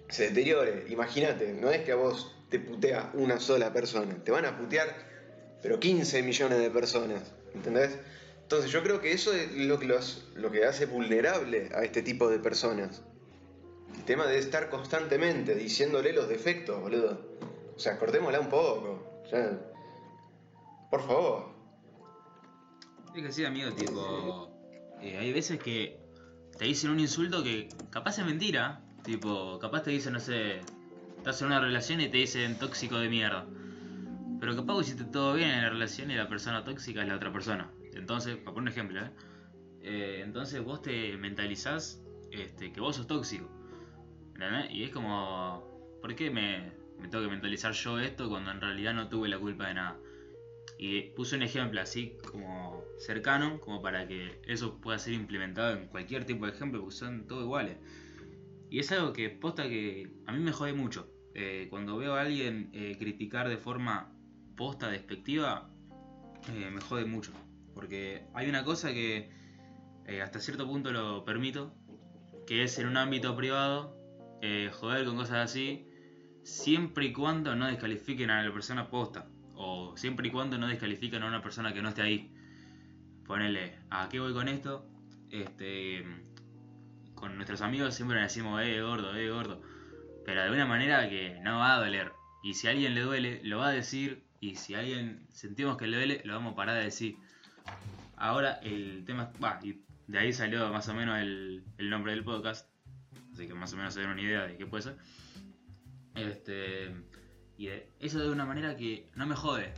se 0.09 0.29
deteriore. 0.29 0.85
Imagínate, 0.89 1.53
no 1.53 1.69
es 1.69 1.83
que 1.83 1.91
a 1.91 1.95
vos 1.95 2.35
te 2.49 2.59
putea 2.59 3.11
una 3.13 3.39
sola 3.39 3.73
persona, 3.73 4.15
te 4.23 4.31
van 4.31 4.45
a 4.45 4.57
putear, 4.57 4.87
pero 5.61 5.79
15 5.79 6.23
millones 6.23 6.59
de 6.59 6.69
personas, 6.69 7.33
¿entendés? 7.53 7.97
Entonces 8.43 8.71
yo 8.71 8.81
creo 8.81 9.01
que 9.01 9.11
eso 9.11 9.33
es 9.33 9.51
lo 9.51 9.77
que, 9.77 9.93
lo 10.35 10.51
que 10.51 10.65
hace 10.65 10.85
vulnerable 10.85 11.69
a 11.75 11.83
este 11.83 12.01
tipo 12.01 12.29
de 12.29 12.39
personas. 12.39 13.01
El 13.93 14.03
tema 14.03 14.25
de 14.25 14.37
estar 14.37 14.69
constantemente 14.69 15.53
diciéndole 15.55 16.13
los 16.13 16.29
defectos, 16.29 16.79
boludo. 16.79 17.19
O 17.75 17.79
sea, 17.79 17.97
cortémosla 17.99 18.39
un 18.39 18.49
poco. 18.49 19.03
por 20.89 21.05
favor. 21.05 21.56
Es 23.17 23.23
que 23.23 23.31
sí, 23.31 23.45
amigo, 23.45 23.71
tipo. 23.73 24.51
Eh, 25.01 25.17
hay 25.17 25.33
veces 25.33 25.59
que 25.59 25.99
te 26.55 26.65
dicen 26.65 26.91
un 26.91 26.99
insulto 26.99 27.43
que 27.43 27.67
capaz 27.89 28.19
es 28.19 28.25
mentira. 28.25 28.83
Tipo, 29.03 29.57
capaz 29.57 29.81
te 29.81 29.89
dicen, 29.89 30.13
no 30.13 30.19
sé, 30.19 30.59
estás 31.17 31.41
en 31.41 31.47
una 31.47 31.59
relación 31.59 31.99
y 31.99 32.09
te 32.09 32.17
dicen 32.17 32.59
tóxico 32.59 32.99
de 32.99 33.09
mierda. 33.09 33.47
Pero 34.39 34.55
capaz 34.55 34.81
hiciste 34.81 35.03
todo 35.05 35.33
bien 35.33 35.49
en 35.49 35.63
la 35.63 35.69
relación 35.69 36.11
y 36.11 36.15
la 36.15 36.29
persona 36.29 36.63
tóxica 36.63 37.01
es 37.01 37.07
la 37.07 37.15
otra 37.15 37.33
persona. 37.33 37.71
Entonces, 37.93 38.35
para 38.35 38.53
poner 38.53 38.61
un 38.61 38.67
ejemplo, 38.67 39.01
¿eh? 39.03 39.11
Eh, 39.81 40.21
entonces 40.23 40.63
vos 40.63 40.83
te 40.83 41.17
mentalizás 41.17 42.03
este, 42.29 42.71
que 42.71 42.79
vos 42.79 42.97
sos 42.97 43.07
tóxico. 43.07 43.49
Y 44.69 44.83
es 44.83 44.91
como, 44.91 45.97
¿por 46.03 46.15
qué 46.15 46.29
me 46.29 46.71
tengo 47.09 47.23
que 47.23 47.31
mentalizar 47.31 47.71
yo 47.71 47.99
esto 47.99 48.29
cuando 48.29 48.51
en 48.51 48.61
realidad 48.61 48.93
no 48.93 49.09
tuve 49.09 49.27
la 49.27 49.39
culpa 49.39 49.69
de 49.69 49.73
nada? 49.73 49.97
Y 50.77 51.09
puse 51.15 51.35
un 51.35 51.43
ejemplo 51.43 51.81
así 51.81 52.17
como 52.31 52.83
cercano, 52.99 53.59
como 53.59 53.81
para 53.81 54.07
que 54.07 54.39
eso 54.45 54.79
pueda 54.79 54.99
ser 54.99 55.13
implementado 55.13 55.75
en 55.75 55.87
cualquier 55.87 56.25
tipo 56.25 56.45
de 56.45 56.51
ejemplo, 56.51 56.81
porque 56.81 56.95
son 56.95 57.27
todos 57.27 57.43
iguales. 57.43 57.77
Y 58.69 58.79
es 58.79 58.91
algo 58.91 59.13
que 59.13 59.29
posta 59.29 59.63
que 59.63 60.11
a 60.25 60.31
mí 60.33 60.39
me 60.39 60.51
jode 60.51 60.73
mucho. 60.73 61.11
Eh, 61.33 61.67
cuando 61.69 61.97
veo 61.97 62.15
a 62.15 62.21
alguien 62.21 62.71
criticar 62.99 63.47
de 63.47 63.57
forma 63.57 64.13
posta 64.55 64.89
despectiva, 64.89 65.69
me 66.49 66.81
jode 66.81 67.05
mucho. 67.05 67.31
Porque 67.73 68.25
hay 68.33 68.49
una 68.49 68.63
cosa 68.63 68.91
que 68.91 69.29
eh, 70.07 70.21
hasta 70.21 70.39
cierto 70.39 70.65
punto 70.65 70.91
lo 70.91 71.25
permito, 71.25 71.75
que 72.47 72.63
es 72.63 72.79
en 72.79 72.87
un 72.87 72.95
ámbito 72.95 73.35
privado, 73.35 73.93
eh, 74.41 74.71
joder 74.71 75.05
con 75.05 75.17
cosas 75.17 75.51
así, 75.51 75.85
siempre 76.43 77.07
y 77.07 77.13
cuando 77.13 77.55
no 77.57 77.67
descalifiquen 77.67 78.29
a 78.29 78.41
la 78.41 78.53
persona 78.53 78.89
posta, 78.89 79.29
o 79.57 79.97
siempre 79.97 80.27
y 80.27 80.31
cuando 80.31 80.57
no 80.57 80.67
descalifiquen 80.67 81.23
a 81.23 81.27
una 81.27 81.41
persona 81.41 81.73
que 81.73 81.81
no 81.81 81.89
esté 81.89 82.01
ahí. 82.01 82.31
Ponele, 83.25 83.77
¿a 83.89 84.07
qué 84.09 84.19
voy 84.19 84.33
con 84.33 84.47
esto? 84.47 84.87
Este, 85.29 86.05
con 87.15 87.35
nuestros 87.35 87.61
amigos 87.61 87.95
siempre 87.95 88.17
le 88.17 88.23
decimos, 88.23 88.61
eh, 88.63 88.81
gordo, 88.81 89.15
eh, 89.15 89.29
gordo. 89.29 89.61
Pero 90.25 90.43
de 90.43 90.51
una 90.51 90.65
manera 90.65 91.09
que 91.09 91.39
no 91.41 91.59
va 91.59 91.75
a 91.75 91.79
doler. 91.79 92.11
Y 92.43 92.53
si 92.53 92.67
a 92.67 92.71
alguien 92.71 92.95
le 92.95 93.01
duele, 93.01 93.41
lo 93.43 93.59
va 93.59 93.69
a 93.69 93.71
decir. 93.71 94.23
Y 94.39 94.55
si 94.55 94.75
a 94.75 94.79
alguien 94.79 95.25
sentimos 95.29 95.77
que 95.77 95.87
le 95.87 95.97
duele, 95.97 96.21
lo 96.23 96.33
vamos 96.33 96.53
a 96.53 96.55
parar 96.55 96.77
de 96.77 96.83
decir. 96.85 97.17
Ahora 98.15 98.59
el 98.63 99.03
tema, 99.05 99.31
va, 99.43 99.59
y 99.63 99.81
de 100.07 100.19
ahí 100.19 100.33
salió 100.33 100.71
más 100.71 100.87
o 100.87 100.93
menos 100.93 101.19
el, 101.19 101.63
nombre 101.77 102.13
del 102.13 102.23
podcast, 102.23 102.69
así 103.33 103.47
que 103.47 103.53
más 103.53 103.73
o 103.73 103.77
menos 103.77 103.93
se 103.93 103.99
den 103.99 104.09
una 104.09 104.21
idea 104.21 104.47
de 104.47 104.57
qué 104.57 104.65
puede 104.65 104.83
ser. 104.83 104.97
Este, 106.15 106.95
y 107.57 107.69
eso 107.99 108.19
de 108.19 108.29
una 108.29 108.45
manera 108.45 108.75
que 108.75 109.09
no 109.15 109.25
me 109.25 109.35
jode. 109.35 109.73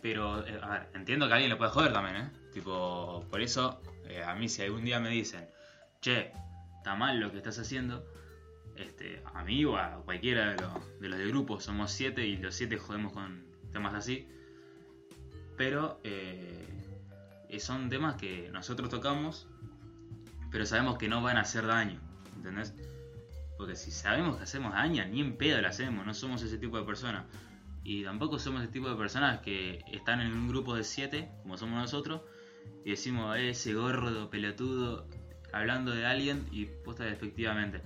Pero, 0.00 0.46
eh, 0.46 0.58
a 0.62 0.68
ver, 0.70 0.88
entiendo 0.94 1.26
que 1.26 1.34
alguien 1.34 1.50
le 1.50 1.56
puede 1.56 1.70
joder 1.70 1.92
también, 1.92 2.16
¿eh? 2.16 2.30
Tipo, 2.52 3.24
por 3.30 3.40
eso, 3.40 3.80
eh, 4.08 4.22
a 4.22 4.34
mí 4.34 4.48
si 4.48 4.62
algún 4.62 4.84
día 4.84 5.00
me 5.00 5.10
dicen, 5.10 5.48
che, 6.00 6.32
está 6.76 6.94
mal 6.94 7.20
lo 7.20 7.30
que 7.30 7.38
estás 7.38 7.58
haciendo, 7.58 8.06
este, 8.76 9.22
a 9.34 9.42
mí 9.44 9.64
o 9.64 9.76
a 9.76 10.02
cualquiera 10.04 10.52
de 10.52 10.62
los, 10.62 11.00
de 11.00 11.08
los 11.08 11.18
de 11.18 11.26
grupo, 11.26 11.60
somos 11.60 11.90
siete 11.90 12.26
y 12.26 12.36
los 12.36 12.54
siete 12.54 12.78
jodemos 12.78 13.12
con 13.12 13.44
temas 13.72 13.94
así. 13.94 14.28
Pero, 15.56 16.00
eh, 16.04 16.66
son 17.58 17.88
temas 17.88 18.16
que 18.16 18.50
nosotros 18.52 18.88
tocamos, 18.90 19.48
pero 20.50 20.66
sabemos 20.66 20.98
que 20.98 21.08
no 21.08 21.22
van 21.22 21.36
a 21.36 21.40
hacer 21.40 21.66
daño, 21.66 22.00
¿entendés? 22.36 22.74
Porque 23.56 23.76
si 23.76 23.90
sabemos 23.90 24.36
que 24.36 24.44
hacemos 24.44 24.72
daño, 24.72 25.04
ni 25.06 25.20
en 25.20 25.36
pedo 25.36 25.60
lo 25.60 25.68
hacemos, 25.68 26.04
no 26.04 26.14
somos 26.14 26.42
ese 26.42 26.58
tipo 26.58 26.78
de 26.78 26.84
personas. 26.84 27.24
Y 27.82 28.04
tampoco 28.04 28.38
somos 28.38 28.62
ese 28.62 28.72
tipo 28.72 28.88
de 28.88 28.96
personas 28.96 29.40
que 29.40 29.84
están 29.92 30.20
en 30.20 30.32
un 30.32 30.48
grupo 30.48 30.74
de 30.74 30.84
siete, 30.84 31.30
como 31.42 31.56
somos 31.56 31.80
nosotros, 31.80 32.22
y 32.84 32.90
decimos, 32.90 33.36
eh, 33.36 33.50
ese 33.50 33.74
gordo, 33.74 34.28
pelotudo, 34.28 35.08
hablando 35.52 35.92
de 35.92 36.04
alguien 36.04 36.46
y 36.50 36.66
puesta 36.66 37.08
efectivamente. 37.08 37.82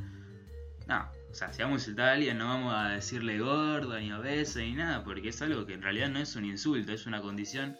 No, 0.86 1.08
o 1.30 1.34
sea, 1.34 1.52
si 1.52 1.62
vamos 1.62 1.76
a 1.76 1.82
insultar 1.82 2.08
a 2.08 2.12
alguien, 2.12 2.38
no 2.38 2.46
vamos 2.46 2.74
a 2.74 2.88
decirle 2.88 3.38
gordo, 3.38 3.98
ni 4.00 4.12
obeso, 4.12 4.58
ni 4.58 4.72
nada, 4.72 5.04
porque 5.04 5.28
es 5.28 5.40
algo 5.42 5.66
que 5.66 5.74
en 5.74 5.82
realidad 5.82 6.08
no 6.08 6.18
es 6.18 6.34
un 6.34 6.44
insulto, 6.44 6.92
es 6.92 7.06
una 7.06 7.20
condición 7.20 7.76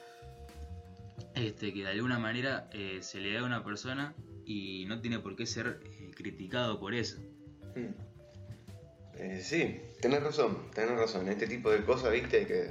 este, 1.35 1.73
que 1.73 1.80
de 1.80 1.88
alguna 1.88 2.18
manera 2.18 2.68
eh, 2.73 2.99
se 3.02 3.20
le 3.20 3.32
da 3.32 3.40
a 3.40 3.44
una 3.44 3.64
persona 3.64 4.14
y 4.44 4.85
no 4.87 5.00
tiene 5.00 5.18
por 5.18 5.37
qué 5.37 5.47
ser 5.47 5.80
eh, 5.85 6.11
criticado 6.14 6.78
por 6.78 6.94
eso. 6.94 7.20
Hmm. 7.74 7.94
Eh, 9.18 9.40
sí, 9.42 9.80
tenés 10.00 10.22
razón, 10.22 10.70
tenés 10.74 10.96
razón. 10.98 11.28
Este 11.28 11.46
tipo 11.46 11.70
de 11.70 11.84
cosas, 11.84 12.12
viste, 12.12 12.46
que. 12.46 12.70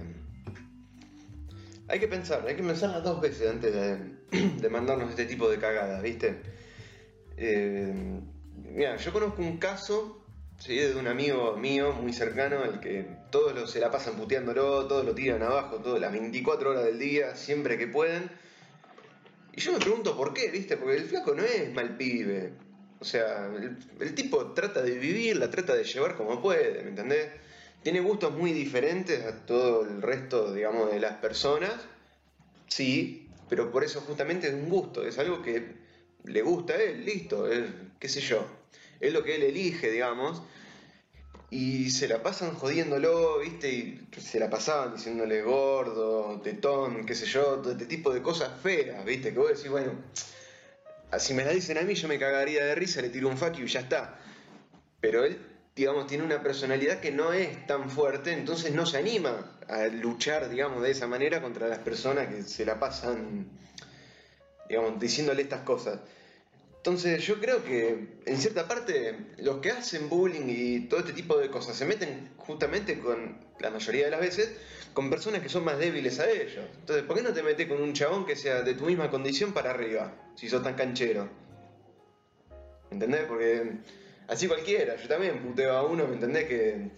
Hay 1.88 2.00
que 2.00 2.08
pensar, 2.08 2.46
hay 2.48 2.56
que 2.56 2.64
pensarlas 2.64 3.04
dos 3.04 3.20
veces 3.20 3.50
antes 3.50 3.74
de, 4.62 4.70
mandarnos 4.70 5.10
este 5.10 5.26
tipo 5.26 5.50
de 5.50 5.58
cagadas, 5.58 6.04
viste. 6.04 6.40
mira, 8.76 8.96
yo 8.98 9.12
conozco 9.12 9.42
un 9.42 9.58
caso 9.58 10.20
Sí, 10.60 10.76
de 10.76 10.94
un 10.96 11.08
amigo 11.08 11.56
mío 11.56 11.94
muy 11.94 12.12
cercano, 12.12 12.66
el 12.66 12.82
que 12.82 13.06
todos 13.32 13.56
lo, 13.56 13.66
se 13.66 13.80
la 13.80 13.90
pasan 13.90 14.16
puteándolo, 14.16 14.88
todos 14.88 15.06
lo 15.06 15.16
tiran 15.16 15.42
abajo, 15.42 15.78
todas 15.78 16.02
las 16.02 16.12
24 16.12 16.72
horas 16.72 16.84
del 16.84 17.00
día, 17.00 17.34
siempre 17.38 17.78
que 17.78 17.88
pueden. 17.88 18.30
Y 19.54 19.62
yo 19.62 19.72
me 19.72 19.80
pregunto 19.80 20.18
por 20.18 20.34
qué, 20.34 20.50
¿viste? 20.50 20.76
Porque 20.76 20.98
el 20.98 21.06
flaco 21.06 21.34
no 21.34 21.44
es 21.44 21.74
mal 21.74 21.96
pibe. 21.96 22.52
O 23.00 23.06
sea, 23.06 23.50
el, 24.00 24.16
tipo 24.16 24.52
trata 24.52 24.82
de 24.82 24.98
vivir, 24.98 25.38
la 25.38 25.50
trata 25.50 25.74
de 25.76 25.84
llevar 25.84 26.18
como 26.18 26.42
puede, 26.42 26.84
¿me 26.84 26.90
entendés? 26.90 27.30
Tiene 27.82 28.02
gustos 28.02 28.34
muy 28.34 28.52
diferentes 28.52 29.26
a 29.26 29.46
todo 29.46 29.84
el 29.84 30.02
resto, 30.02 30.54
digamos, 30.54 30.92
de 30.92 31.00
las 31.00 31.16
personas. 31.16 31.74
Sí, 32.68 33.30
pero 33.48 33.72
por 33.72 33.84
eso 33.84 34.02
justamente 34.02 34.48
es 34.48 34.54
un 34.54 34.70
gusto, 34.70 35.08
es 35.08 35.18
algo 35.18 35.42
que 35.42 35.76
le 36.26 36.42
gusta 36.42 36.74
a 36.74 36.78
él, 36.78 37.06
listo, 37.06 37.50
es, 37.50 37.66
qué 38.00 38.10
sé 38.10 38.20
yo. 38.20 38.46
Es 39.00 39.14
lo 39.14 39.24
que 39.24 39.36
él 39.36 39.44
elige, 39.44 39.90
digamos 39.90 40.44
y 41.52 41.90
se 41.90 42.08
la 42.08 42.22
pasan 42.22 42.54
jodiéndolo, 42.54 43.40
¿viste? 43.40 43.72
Y 43.72 44.08
se 44.20 44.40
la 44.40 44.50
pasaban 44.50 44.94
diciéndole 44.96 45.42
gordo, 45.42 46.40
tetón, 46.42 47.06
qué 47.06 47.16
sé 47.16 47.26
yo, 47.26 47.56
todo 47.56 47.72
este 47.72 47.88
tipo 47.88 48.14
de 48.14 48.22
cosas 48.22 48.52
feas, 48.62 49.04
¿viste? 49.04 49.34
Que 49.34 49.40
vos 49.40 49.50
decís, 49.50 49.70
bueno, 49.70 49.94
si 51.18 51.34
me 51.34 51.44
la 51.44 51.52
dicen 51.52 51.78
a 51.78 51.82
mí 51.82 51.96
yo 51.96 52.08
me 52.08 52.20
cagaría 52.20 52.66
de 52.66 52.76
risa, 52.76 53.02
le 53.02 53.10
tiro 53.10 53.28
un 53.30 53.38
fuck 53.38 53.58
y 53.58 53.66
ya 53.66 53.80
está. 53.80 54.20
Pero 55.02 55.24
él, 55.24 55.40
digamos, 55.76 56.08
tiene 56.08 56.24
una 56.24 56.44
personalidad 56.44 57.00
que 57.00 57.12
no 57.12 57.34
es 57.34 57.66
tan 57.66 57.90
fuerte, 57.90 58.34
entonces 58.34 58.74
no 58.74 58.86
se 58.86 58.98
anima 58.98 59.58
a 59.68 59.88
luchar, 59.88 60.50
digamos, 60.50 60.84
de 60.84 60.92
esa 60.92 61.08
manera 61.08 61.42
contra 61.42 61.68
las 61.68 61.80
personas 61.80 62.28
que 62.28 62.44
se 62.44 62.66
la 62.66 62.80
pasan, 62.80 63.48
digamos, 64.68 65.00
diciéndole 65.00 65.42
estas 65.42 65.62
cosas. 65.62 66.00
Entonces 66.80 67.26
yo 67.28 67.42
creo 67.42 67.64
que 67.64 68.08
en 68.26 68.38
cierta 68.38 68.66
parte 68.68 69.18
los 69.38 69.58
que 69.58 69.72
hacen 69.72 70.08
bullying 70.08 70.46
y 70.48 70.80
todo 70.88 71.02
este 71.02 71.12
tipo 71.12 71.38
de 71.38 71.50
cosas 71.50 71.76
se 71.76 71.86
meten 71.86 72.32
justamente 72.38 73.00
con, 73.00 73.38
la 73.60 73.70
mayoría 73.70 74.06
de 74.06 74.12
las 74.12 74.22
veces, 74.22 74.52
con 74.94 75.10
personas 75.10 75.42
que 75.42 75.50
son 75.50 75.66
más 75.66 75.78
débiles 75.78 76.20
a 76.20 76.30
ellos. 76.30 76.66
Entonces, 76.80 77.06
¿por 77.06 77.18
qué 77.18 77.24
no 77.24 77.34
te 77.34 77.44
metes 77.44 77.68
con 77.68 77.82
un 77.82 77.94
chabón 77.94 78.26
que 78.26 78.36
sea 78.36 78.62
de 78.62 78.74
tu 78.74 78.86
misma 78.86 79.10
condición 79.10 79.52
para 79.52 79.72
arriba, 79.72 80.14
si 80.36 80.50
sos 80.50 80.64
tan 80.64 80.76
canchero? 80.76 81.28
¿Entendés? 82.92 83.26
Porque 83.28 83.74
así 84.28 84.48
cualquiera, 84.48 84.96
yo 84.96 85.08
también 85.08 85.40
puteo 85.44 85.74
a 85.74 85.86
uno, 85.86 86.08
¿me 86.08 86.14
entendés? 86.14 86.48
Que, 86.48 86.92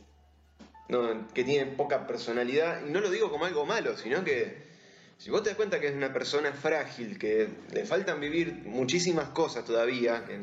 no, 0.90 1.28
que 1.34 1.44
tiene 1.44 1.72
poca 1.72 2.06
personalidad, 2.06 2.86
y 2.86 2.92
no 2.92 3.02
lo 3.02 3.10
digo 3.10 3.32
como 3.32 3.46
algo 3.46 3.66
malo, 3.66 3.98
sino 3.98 4.24
que 4.24 4.71
si 5.22 5.30
vos 5.30 5.44
te 5.44 5.50
das 5.50 5.56
cuenta 5.56 5.80
que 5.80 5.88
es 5.88 5.96
una 5.96 6.12
persona 6.12 6.52
frágil, 6.52 7.20
que 7.20 7.48
le 7.72 7.86
faltan 7.86 8.20
vivir 8.20 8.64
muchísimas 8.66 9.30
cosas 9.30 9.64
todavía, 9.64 10.26
que, 10.26 10.40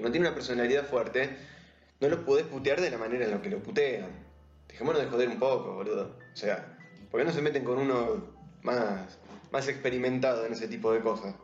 no 0.00 0.10
tiene 0.10 0.26
una 0.26 0.34
personalidad 0.34 0.86
fuerte, 0.86 1.36
no 2.00 2.08
lo 2.08 2.24
podés 2.24 2.46
putear 2.46 2.80
de 2.80 2.88
la 2.88 2.96
manera 2.96 3.26
en 3.26 3.32
la 3.32 3.42
que 3.42 3.50
lo 3.50 3.58
putean. 3.58 4.08
Dejémonos 4.66 5.02
de 5.02 5.08
joder 5.08 5.28
un 5.28 5.38
poco, 5.38 5.74
boludo. 5.74 6.16
O 6.32 6.36
sea, 6.36 6.78
¿por 7.10 7.20
qué 7.20 7.26
no 7.26 7.32
se 7.32 7.42
meten 7.42 7.64
con 7.64 7.76
uno 7.76 8.32
más, 8.62 9.18
más 9.52 9.68
experimentado 9.68 10.46
en 10.46 10.54
ese 10.54 10.68
tipo 10.68 10.90
de 10.90 11.00
cosas? 11.00 11.34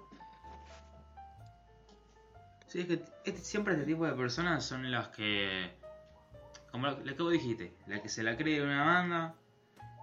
Sí, 2.68 2.80
es 2.80 2.87
que 2.87 3.04
este- 3.26 3.44
siempre 3.44 3.75
este 3.75 3.85
tipo 3.85 4.06
de 4.06 4.12
personas 4.12 4.64
son 4.64 4.90
las 4.90 5.09
que. 5.09 5.71
Como 6.71 6.87
lo, 6.87 6.99
lo 6.99 7.14
que 7.14 7.23
vos 7.23 7.33
dijiste, 7.33 7.75
la 7.87 8.00
que 8.00 8.09
se 8.09 8.23
la 8.23 8.38
cree 8.38 8.56
en 8.56 8.64
una 8.64 8.85
banda, 8.85 9.35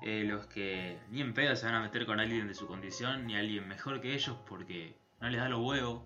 eh, 0.01 0.23
los 0.25 0.47
que 0.47 0.99
ni 1.09 1.21
en 1.21 1.33
pedo 1.33 1.55
se 1.55 1.65
van 1.65 1.75
a 1.75 1.81
meter 1.81 2.05
con 2.05 2.19
alguien 2.19 2.47
de 2.47 2.55
su 2.55 2.65
condición, 2.65 3.27
ni 3.27 3.35
alguien 3.35 3.67
mejor 3.67 4.01
que 4.01 4.13
ellos 4.13 4.35
porque 4.47 4.97
no 5.19 5.29
les 5.29 5.39
da 5.39 5.47
los 5.47 5.59
huevos, 5.59 6.03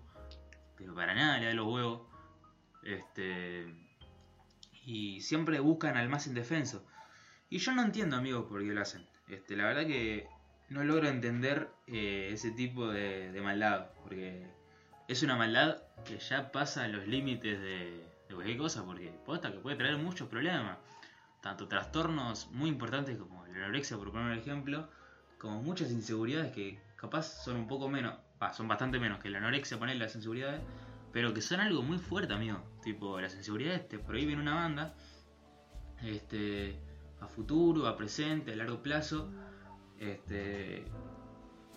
pero 0.76 0.94
para 0.94 1.14
nada 1.14 1.38
les 1.38 1.48
da 1.48 1.54
los 1.54 1.66
huevos. 1.66 2.02
Este. 2.82 3.66
Y 4.84 5.20
siempre 5.22 5.58
buscan 5.60 5.96
al 5.96 6.08
más 6.08 6.26
indefenso. 6.26 6.86
Y 7.48 7.58
yo 7.58 7.72
no 7.72 7.82
entiendo, 7.82 8.16
amigos, 8.16 8.46
por 8.48 8.60
qué 8.62 8.72
lo 8.72 8.82
hacen. 8.82 9.06
Este, 9.28 9.56
la 9.56 9.64
verdad 9.64 9.86
que 9.86 10.28
no 10.68 10.84
logro 10.84 11.08
entender 11.08 11.70
eh, 11.86 12.30
ese 12.32 12.50
tipo 12.50 12.88
de, 12.88 13.40
maldad, 13.42 13.90
porque 14.02 14.46
es 15.08 15.22
una 15.22 15.36
maldad 15.36 15.82
que 16.04 16.18
ya 16.18 16.52
pasa 16.52 16.86
los 16.88 17.06
límites 17.06 17.60
de, 17.60 18.04
de 18.28 18.34
cualquier 18.34 18.58
cosa, 18.58 18.84
porque 18.84 19.12
posta 19.24 19.52
que 19.52 19.58
puede 19.58 19.76
traer 19.76 19.96
muchos 19.96 20.28
problemas, 20.28 20.78
tanto 21.40 21.68
trastornos 21.68 22.50
muy 22.52 22.68
importantes 22.70 23.16
como 23.16 23.46
la 23.46 23.64
anorexia, 23.64 23.96
por 23.96 24.12
poner 24.12 24.32
un 24.32 24.38
ejemplo, 24.38 24.88
como 25.38 25.62
muchas 25.62 25.90
inseguridades 25.90 26.52
que 26.52 26.80
capaz 26.96 27.22
son 27.44 27.56
un 27.56 27.68
poco 27.68 27.88
menos, 27.88 28.14
son 28.52 28.68
bastante 28.68 28.98
menos 28.98 29.20
que 29.20 29.30
la 29.30 29.38
anorexia, 29.38 29.78
poner 29.78 29.96
las 29.96 30.14
inseguridades, 30.14 30.62
pero 31.12 31.32
que 31.32 31.40
son 31.40 31.60
algo 31.60 31.82
muy 31.82 31.98
fuerte, 31.98 32.34
amigo. 32.34 32.62
Tipo, 32.82 33.20
las 33.20 33.34
inseguridades 33.34 33.88
te 33.88 33.98
prohíben 33.98 34.38
una 34.38 34.54
banda, 34.54 34.94
este, 36.02 36.78
a 37.20 37.26
futuro, 37.26 37.86
a 37.86 37.96
presente, 37.96 38.52
a 38.52 38.56
largo 38.56 38.82
plazo. 38.82 39.30
Este, 39.98 40.84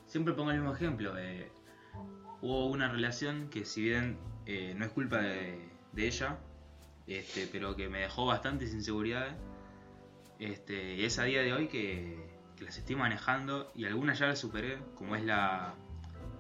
siempre 0.05 0.33
pongo 0.33 0.51
el 0.51 0.57
mismo 0.57 0.73
ejemplo. 0.73 1.17
eh, 1.17 1.51
hubo 2.41 2.67
una 2.67 2.89
relación 2.89 3.49
que 3.49 3.65
si 3.65 3.83
bien 3.83 4.17
eh, 4.45 4.73
no 4.75 4.85
es 4.85 4.91
culpa 4.91 5.17
de, 5.17 5.69
de 5.93 6.07
ella, 6.07 6.37
este, 7.09 7.47
pero 7.51 7.75
que 7.75 7.89
me 7.89 7.99
dejó 7.99 8.25
bastantes 8.25 8.73
inseguridades. 8.73 9.33
Este, 10.39 10.95
y 10.95 11.03
es 11.03 11.19
a 11.19 11.23
día 11.23 11.41
de 11.41 11.53
hoy 11.53 11.67
que, 11.67 12.27
las 12.61 12.77
estoy 12.77 12.97
manejando 12.97 13.71
y 13.73 13.85
algunas 13.85 14.19
ya 14.19 14.27
las 14.27 14.39
superé, 14.39 14.79
como 14.95 15.15
es 15.15 15.23
la, 15.23 15.75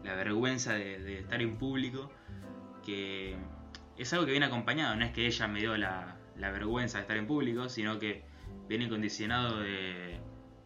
vergüenza 0.03 0.73
de, 0.73 1.19
estar 1.19 1.41
en 1.41 1.57
público, 1.57 2.11
que 2.85 3.37
es 3.97 4.13
algo 4.13 4.25
que 4.25 4.31
viene 4.31 4.45
acompañado, 4.45 4.95
no 4.95 5.05
es 5.05 5.11
que 5.11 5.25
ella 5.25 5.47
me 5.47 5.59
dio 5.59 5.77
la, 5.77 6.17
la 6.35 6.51
vergüenza 6.51 6.97
de 6.97 7.03
estar 7.03 7.17
en 7.17 7.25
público, 7.25 7.69
sino 7.69 7.99
que 7.99 8.23
viene 8.67 8.89
condicionado 8.89 9.59
de, 9.59 10.19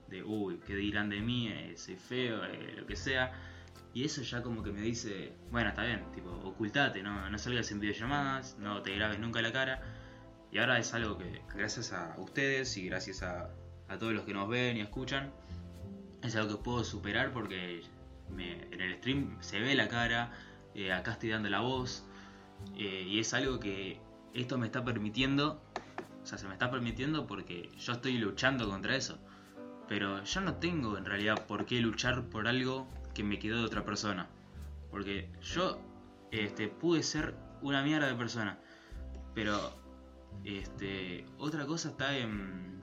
de 0.08 0.24
uy, 0.24 0.60
¿qué 0.66 0.76
dirán 0.76 1.10
de 1.10 1.22
mí? 1.22 1.48
Eh, 1.48 1.74
soy 1.76 1.96
feo, 1.96 2.44
eh, 2.46 2.74
lo 2.78 2.86
que 2.86 2.96
sea. 2.96 3.32
Y 3.94 4.06
eso 4.06 4.22
ya 4.24 4.42
como 4.42 4.64
que 4.64 4.72
me 4.72 4.82
dice, 4.82 5.34
bueno, 5.52 5.70
está 5.70 5.84
bien, 5.84 6.04
tipo, 6.14 6.30
ocultate, 6.44 7.04
no, 7.04 7.30
no 7.30 7.38
salgas 7.38 7.72
en 7.72 7.80
videollamadas, 7.80 8.58
no 8.58 8.82
te 8.82 8.96
grabes 8.96 9.20
nunca 9.20 9.42
la 9.42 9.52
cara. 9.52 9.82
Y 10.52 10.58
ahora 10.58 10.80
es 10.80 10.94
algo 10.94 11.18
que, 11.18 11.42
gracias 11.56 11.94
a 11.94 12.16
ustedes 12.18 12.76
y 12.78 12.86
gracias 12.88 13.22
a, 13.24 13.50
a 13.88 13.98
todos 14.00 14.14
los 14.14 14.26
que 14.26 14.34
nos 14.34 14.50
ven 14.50 14.78
y 14.78 14.82
escuchan, 14.82 15.32
es 16.24 16.36
algo 16.36 16.58
que 16.58 16.64
puedo 16.64 16.84
superar 16.84 17.32
porque 17.34 17.82
me- 18.30 18.64
en 18.72 18.82
el 18.82 18.96
stream 18.96 19.38
se 19.42 19.60
ve 19.60 19.76
la 19.76 19.88
cara, 19.90 20.32
eh, 20.74 20.92
acá 20.92 21.14
estoy 21.14 21.30
dando 21.30 21.50
la 21.50 21.60
voz, 21.60 22.04
eh, 22.76 23.06
y 23.08 23.20
es 23.20 23.34
algo 23.36 23.60
que 23.60 24.00
esto 24.34 24.58
me 24.58 24.66
está 24.66 24.84
permitiendo, 24.84 25.62
o 26.24 26.26
sea, 26.26 26.38
se 26.40 26.48
me 26.48 26.54
está 26.54 26.72
permitiendo 26.72 27.28
porque 27.28 27.70
yo 27.78 27.94
estoy 27.94 28.18
luchando 28.18 28.68
contra 28.70 28.96
eso. 28.96 29.20
Pero 29.88 30.24
yo 30.24 30.42
no 30.42 30.56
tengo 30.56 30.98
en 30.98 31.06
realidad 31.06 31.46
por 31.46 31.66
qué 31.66 31.80
luchar 31.82 32.24
por 32.30 32.48
algo 32.48 32.88
que 33.14 33.24
me 33.24 33.40
quedó 33.40 33.60
de 33.60 33.66
otra 33.66 33.84
persona. 33.84 34.28
Porque 34.90 35.30
yo 35.42 35.80
este, 36.32 36.68
pude 36.68 37.04
ser 37.04 37.36
una 37.62 37.84
mierda 37.84 38.08
de 38.08 38.16
persona. 38.16 38.60
Pero 39.34 39.58
este, 40.44 41.26
otra 41.38 41.66
cosa 41.66 41.90
está 41.90 42.18
en, 42.18 42.82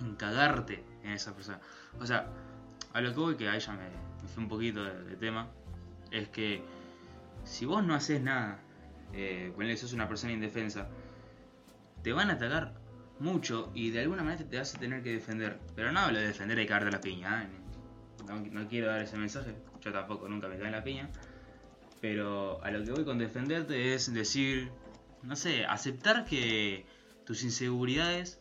en 0.00 0.16
cagarte 0.16 0.84
en 1.02 1.12
esa 1.12 1.34
persona. 1.34 1.60
O 2.00 2.06
sea, 2.06 2.28
a 2.92 3.00
lo 3.00 3.12
que 3.12 3.20
voy, 3.20 3.36
que 3.36 3.48
a 3.48 3.56
ella 3.56 3.72
me, 3.72 3.88
me 4.22 4.28
fue 4.28 4.42
un 4.42 4.48
poquito 4.48 4.84
de, 4.84 5.16
tema, 5.16 5.48
es 6.10 6.28
que 6.28 6.62
si 7.44 7.64
vos 7.64 7.84
no 7.84 7.94
haces 7.94 8.20
nada, 8.20 8.60
eh, 9.12 9.52
sos 9.76 9.92
una 9.92 10.08
persona 10.08 10.32
indefensa, 10.32 10.88
te 12.02 12.12
van 12.12 12.30
a 12.30 12.34
atacar 12.34 12.74
mucho 13.18 13.70
y 13.74 13.90
de 13.90 14.00
alguna 14.00 14.22
manera 14.22 14.48
te 14.48 14.58
vas 14.58 14.74
a 14.74 14.78
tener 14.78 15.02
que 15.02 15.12
defender. 15.12 15.60
Pero 15.74 15.92
no 15.92 16.00
hablo 16.00 16.18
de 16.18 16.26
defender 16.26 16.58
y 16.58 16.66
caerte 16.66 16.88
a 16.88 16.92
la 16.92 17.00
piña, 17.00 17.44
¿eh? 17.44 17.61
No, 18.26 18.68
quiero 18.68 18.88
dar 18.88 19.02
ese 19.02 19.16
mensaje, 19.16 19.54
yo 19.80 19.92
tampoco 19.92 20.28
nunca 20.28 20.48
me 20.48 20.56
cae 20.56 20.66
en 20.66 20.72
la 20.72 20.84
piña. 20.84 21.10
Pero 22.00 22.62
a 22.64 22.70
lo 22.70 22.84
que 22.84 22.90
voy 22.90 23.04
con 23.04 23.18
defenderte 23.18 23.94
es 23.94 24.12
decir, 24.12 24.72
no 25.22 25.36
sé, 25.36 25.64
aceptar 25.66 26.24
que 26.24 26.84
tus 27.24 27.44
inseguridades, 27.44 28.40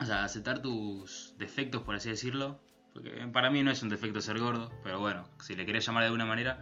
o 0.00 0.04
sea, 0.04 0.24
aceptar 0.24 0.62
tus 0.62 1.34
defectos, 1.38 1.82
por 1.82 1.94
así 1.94 2.08
decirlo, 2.08 2.58
porque 2.94 3.10
para 3.32 3.50
mí 3.50 3.62
no 3.62 3.70
es 3.70 3.82
un 3.82 3.90
defecto 3.90 4.20
ser 4.20 4.38
gordo, 4.38 4.72
pero 4.82 4.98
bueno, 4.98 5.28
si 5.40 5.54
le 5.56 5.66
querés 5.66 5.86
llamar 5.86 6.04
de 6.04 6.06
alguna 6.06 6.24
manera, 6.24 6.58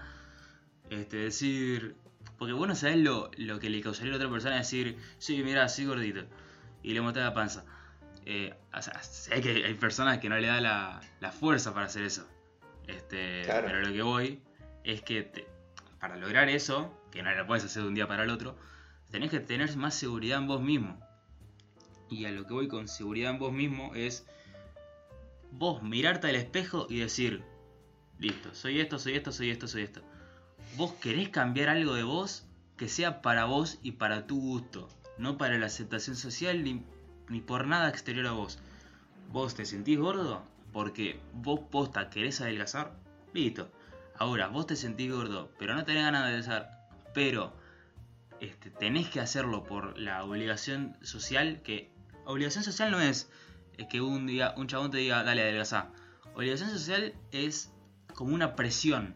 este, 0.90 1.18
decir, 1.18 1.94
porque 2.38 2.52
vos 2.52 2.66
no 2.66 2.74
sabés 2.74 2.98
lo, 2.98 3.30
lo 3.36 3.60
que 3.60 3.70
le 3.70 3.80
causaría 3.80 4.12
a 4.12 4.16
otra 4.16 4.30
persona 4.30 4.56
decir, 4.56 4.98
sí, 5.18 5.40
mira, 5.44 5.68
soy 5.68 5.86
gordito, 5.86 6.26
y 6.82 6.94
le 6.94 7.00
mostré 7.00 7.22
la 7.22 7.32
panza. 7.32 7.64
Eh, 8.26 8.52
o 8.74 8.82
sea, 8.82 9.00
sé 9.02 9.40
que 9.40 9.64
hay 9.64 9.74
personas 9.74 10.18
que 10.18 10.28
no 10.28 10.36
le 10.36 10.48
da 10.48 10.60
la, 10.60 11.00
la 11.20 11.30
fuerza 11.32 11.72
para 11.72 11.86
hacer 11.86 12.02
eso. 12.02 12.26
Este, 12.86 13.42
Claro. 13.44 13.66
Pero 13.68 13.80
lo 13.82 13.92
que 13.92 14.02
voy 14.02 14.42
es 14.84 15.00
que 15.02 15.22
te- 15.22 15.46
para 16.00 16.16
lograr 16.16 16.48
eso, 16.48 16.92
que 17.12 17.22
no 17.22 17.32
lo 17.34 17.46
puedes 17.46 17.64
hacer 17.64 17.82
de 17.82 17.88
un 17.88 17.94
día 17.94 18.06
para 18.08 18.24
el 18.24 18.30
otro, 18.30 18.56
tenés 19.10 19.30
que 19.30 19.40
tener 19.40 19.74
más 19.76 19.94
seguridad 19.94 20.38
en 20.38 20.48
vos 20.48 20.60
mismo. 20.60 21.00
Y 22.10 22.24
a 22.26 22.30
lo 22.32 22.46
que 22.46 22.52
voy 22.54 22.68
con 22.68 22.88
seguridad 22.88 23.30
en 23.30 23.38
vos 23.38 23.52
mismo 23.52 23.94
es 23.94 24.26
vos 25.52 25.82
mirarte 25.82 26.28
al 26.28 26.34
espejo 26.36 26.86
y 26.90 26.98
decir, 26.98 27.44
listo, 28.18 28.54
soy 28.54 28.80
esto, 28.80 28.98
soy 28.98 29.14
esto, 29.14 29.32
soy 29.32 29.50
esto, 29.50 29.68
soy 29.68 29.82
esto. 29.82 30.02
Vos 30.76 30.92
querés 30.94 31.28
cambiar 31.30 31.68
algo 31.68 31.94
de 31.94 32.02
vos 32.02 32.46
que 32.76 32.88
sea 32.88 33.22
para 33.22 33.44
vos 33.44 33.78
y 33.82 33.92
para 33.92 34.26
tu 34.26 34.40
gusto, 34.40 34.88
no 35.18 35.38
para 35.38 35.58
la 35.58 35.66
aceptación 35.66 36.14
social 36.16 36.62
ni, 36.62 36.84
ni 37.28 37.40
por 37.40 37.66
nada 37.66 37.88
exterior 37.88 38.26
a 38.26 38.32
vos. 38.32 38.58
Vos 39.32 39.54
te 39.54 39.64
sentís 39.64 39.98
gordo 39.98 40.42
porque 40.72 41.20
vos 41.32 41.60
posta 41.70 42.10
querés 42.10 42.40
adelgazar, 42.40 42.92
listo. 43.32 43.70
Ahora, 44.18 44.48
vos 44.48 44.66
te 44.66 44.76
sentís 44.76 45.12
gordo, 45.12 45.50
pero 45.58 45.74
no 45.74 45.84
tenés 45.84 46.04
ganas 46.04 46.22
de 46.22 46.28
adelgazar, 46.28 46.88
pero 47.12 47.52
este, 48.40 48.70
tenés 48.70 49.08
que 49.08 49.20
hacerlo 49.20 49.64
por 49.64 49.98
la 49.98 50.24
obligación 50.24 50.96
social, 51.02 51.62
que 51.62 51.90
obligación 52.24 52.64
social 52.64 52.90
no 52.90 53.00
es 53.00 53.30
eh, 53.78 53.88
que 53.88 54.00
un 54.00 54.26
día 54.26 54.54
un 54.56 54.66
chabón 54.68 54.90
te 54.90 54.98
diga, 54.98 55.22
dale, 55.22 55.42
adelgazá. 55.42 55.90
Obligación 56.34 56.70
social 56.70 57.14
es 57.32 57.72
como 58.14 58.34
una 58.34 58.54
presión, 58.54 59.14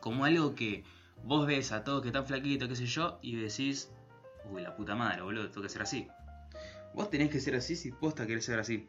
como 0.00 0.24
algo 0.24 0.54
que 0.54 0.84
vos 1.24 1.46
ves 1.46 1.72
a 1.72 1.84
todos 1.84 2.02
que 2.02 2.08
están 2.08 2.26
flaquitos, 2.26 2.68
qué 2.68 2.76
sé 2.76 2.86
yo, 2.86 3.18
y 3.22 3.36
decís, 3.36 3.90
uy, 4.50 4.62
la 4.62 4.74
puta 4.76 4.94
madre, 4.94 5.22
boludo, 5.22 5.48
tengo 5.50 5.62
que 5.62 5.68
ser 5.68 5.82
así. 5.82 6.08
Vos 6.96 7.10
tenés 7.10 7.30
que 7.30 7.40
ser 7.40 7.54
así 7.54 7.76
si 7.76 7.92
posta 7.92 8.26
querés 8.26 8.46
ser 8.46 8.58
así. 8.58 8.88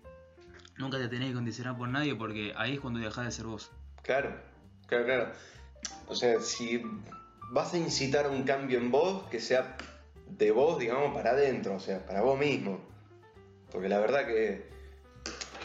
Nunca 0.77 0.97
te 0.97 1.09
tenés 1.09 1.27
que 1.27 1.33
condicionar 1.35 1.77
por 1.77 1.89
nadie 1.89 2.15
porque 2.15 2.53
ahí 2.55 2.75
es 2.75 2.79
cuando 2.79 3.01
dejás 3.01 3.25
de 3.25 3.31
ser 3.33 3.45
vos. 3.45 3.69
Claro, 4.01 4.33
claro, 4.87 5.03
claro. 5.03 5.31
O 6.07 6.15
sea, 6.15 6.39
si 6.39 6.81
vas 7.51 7.73
a 7.73 7.77
incitar 7.77 8.29
un 8.29 8.43
cambio 8.43 8.77
en 8.77 8.91
vos, 8.91 9.29
que 9.29 9.41
sea 9.41 9.75
de 10.25 10.51
vos, 10.51 10.79
digamos, 10.79 11.13
para 11.13 11.31
adentro, 11.31 11.75
o 11.75 11.79
sea, 11.81 12.05
para 12.05 12.21
vos 12.21 12.39
mismo. 12.39 12.79
Porque 13.73 13.89
la 13.89 13.99
verdad 13.99 14.25
que 14.25 14.69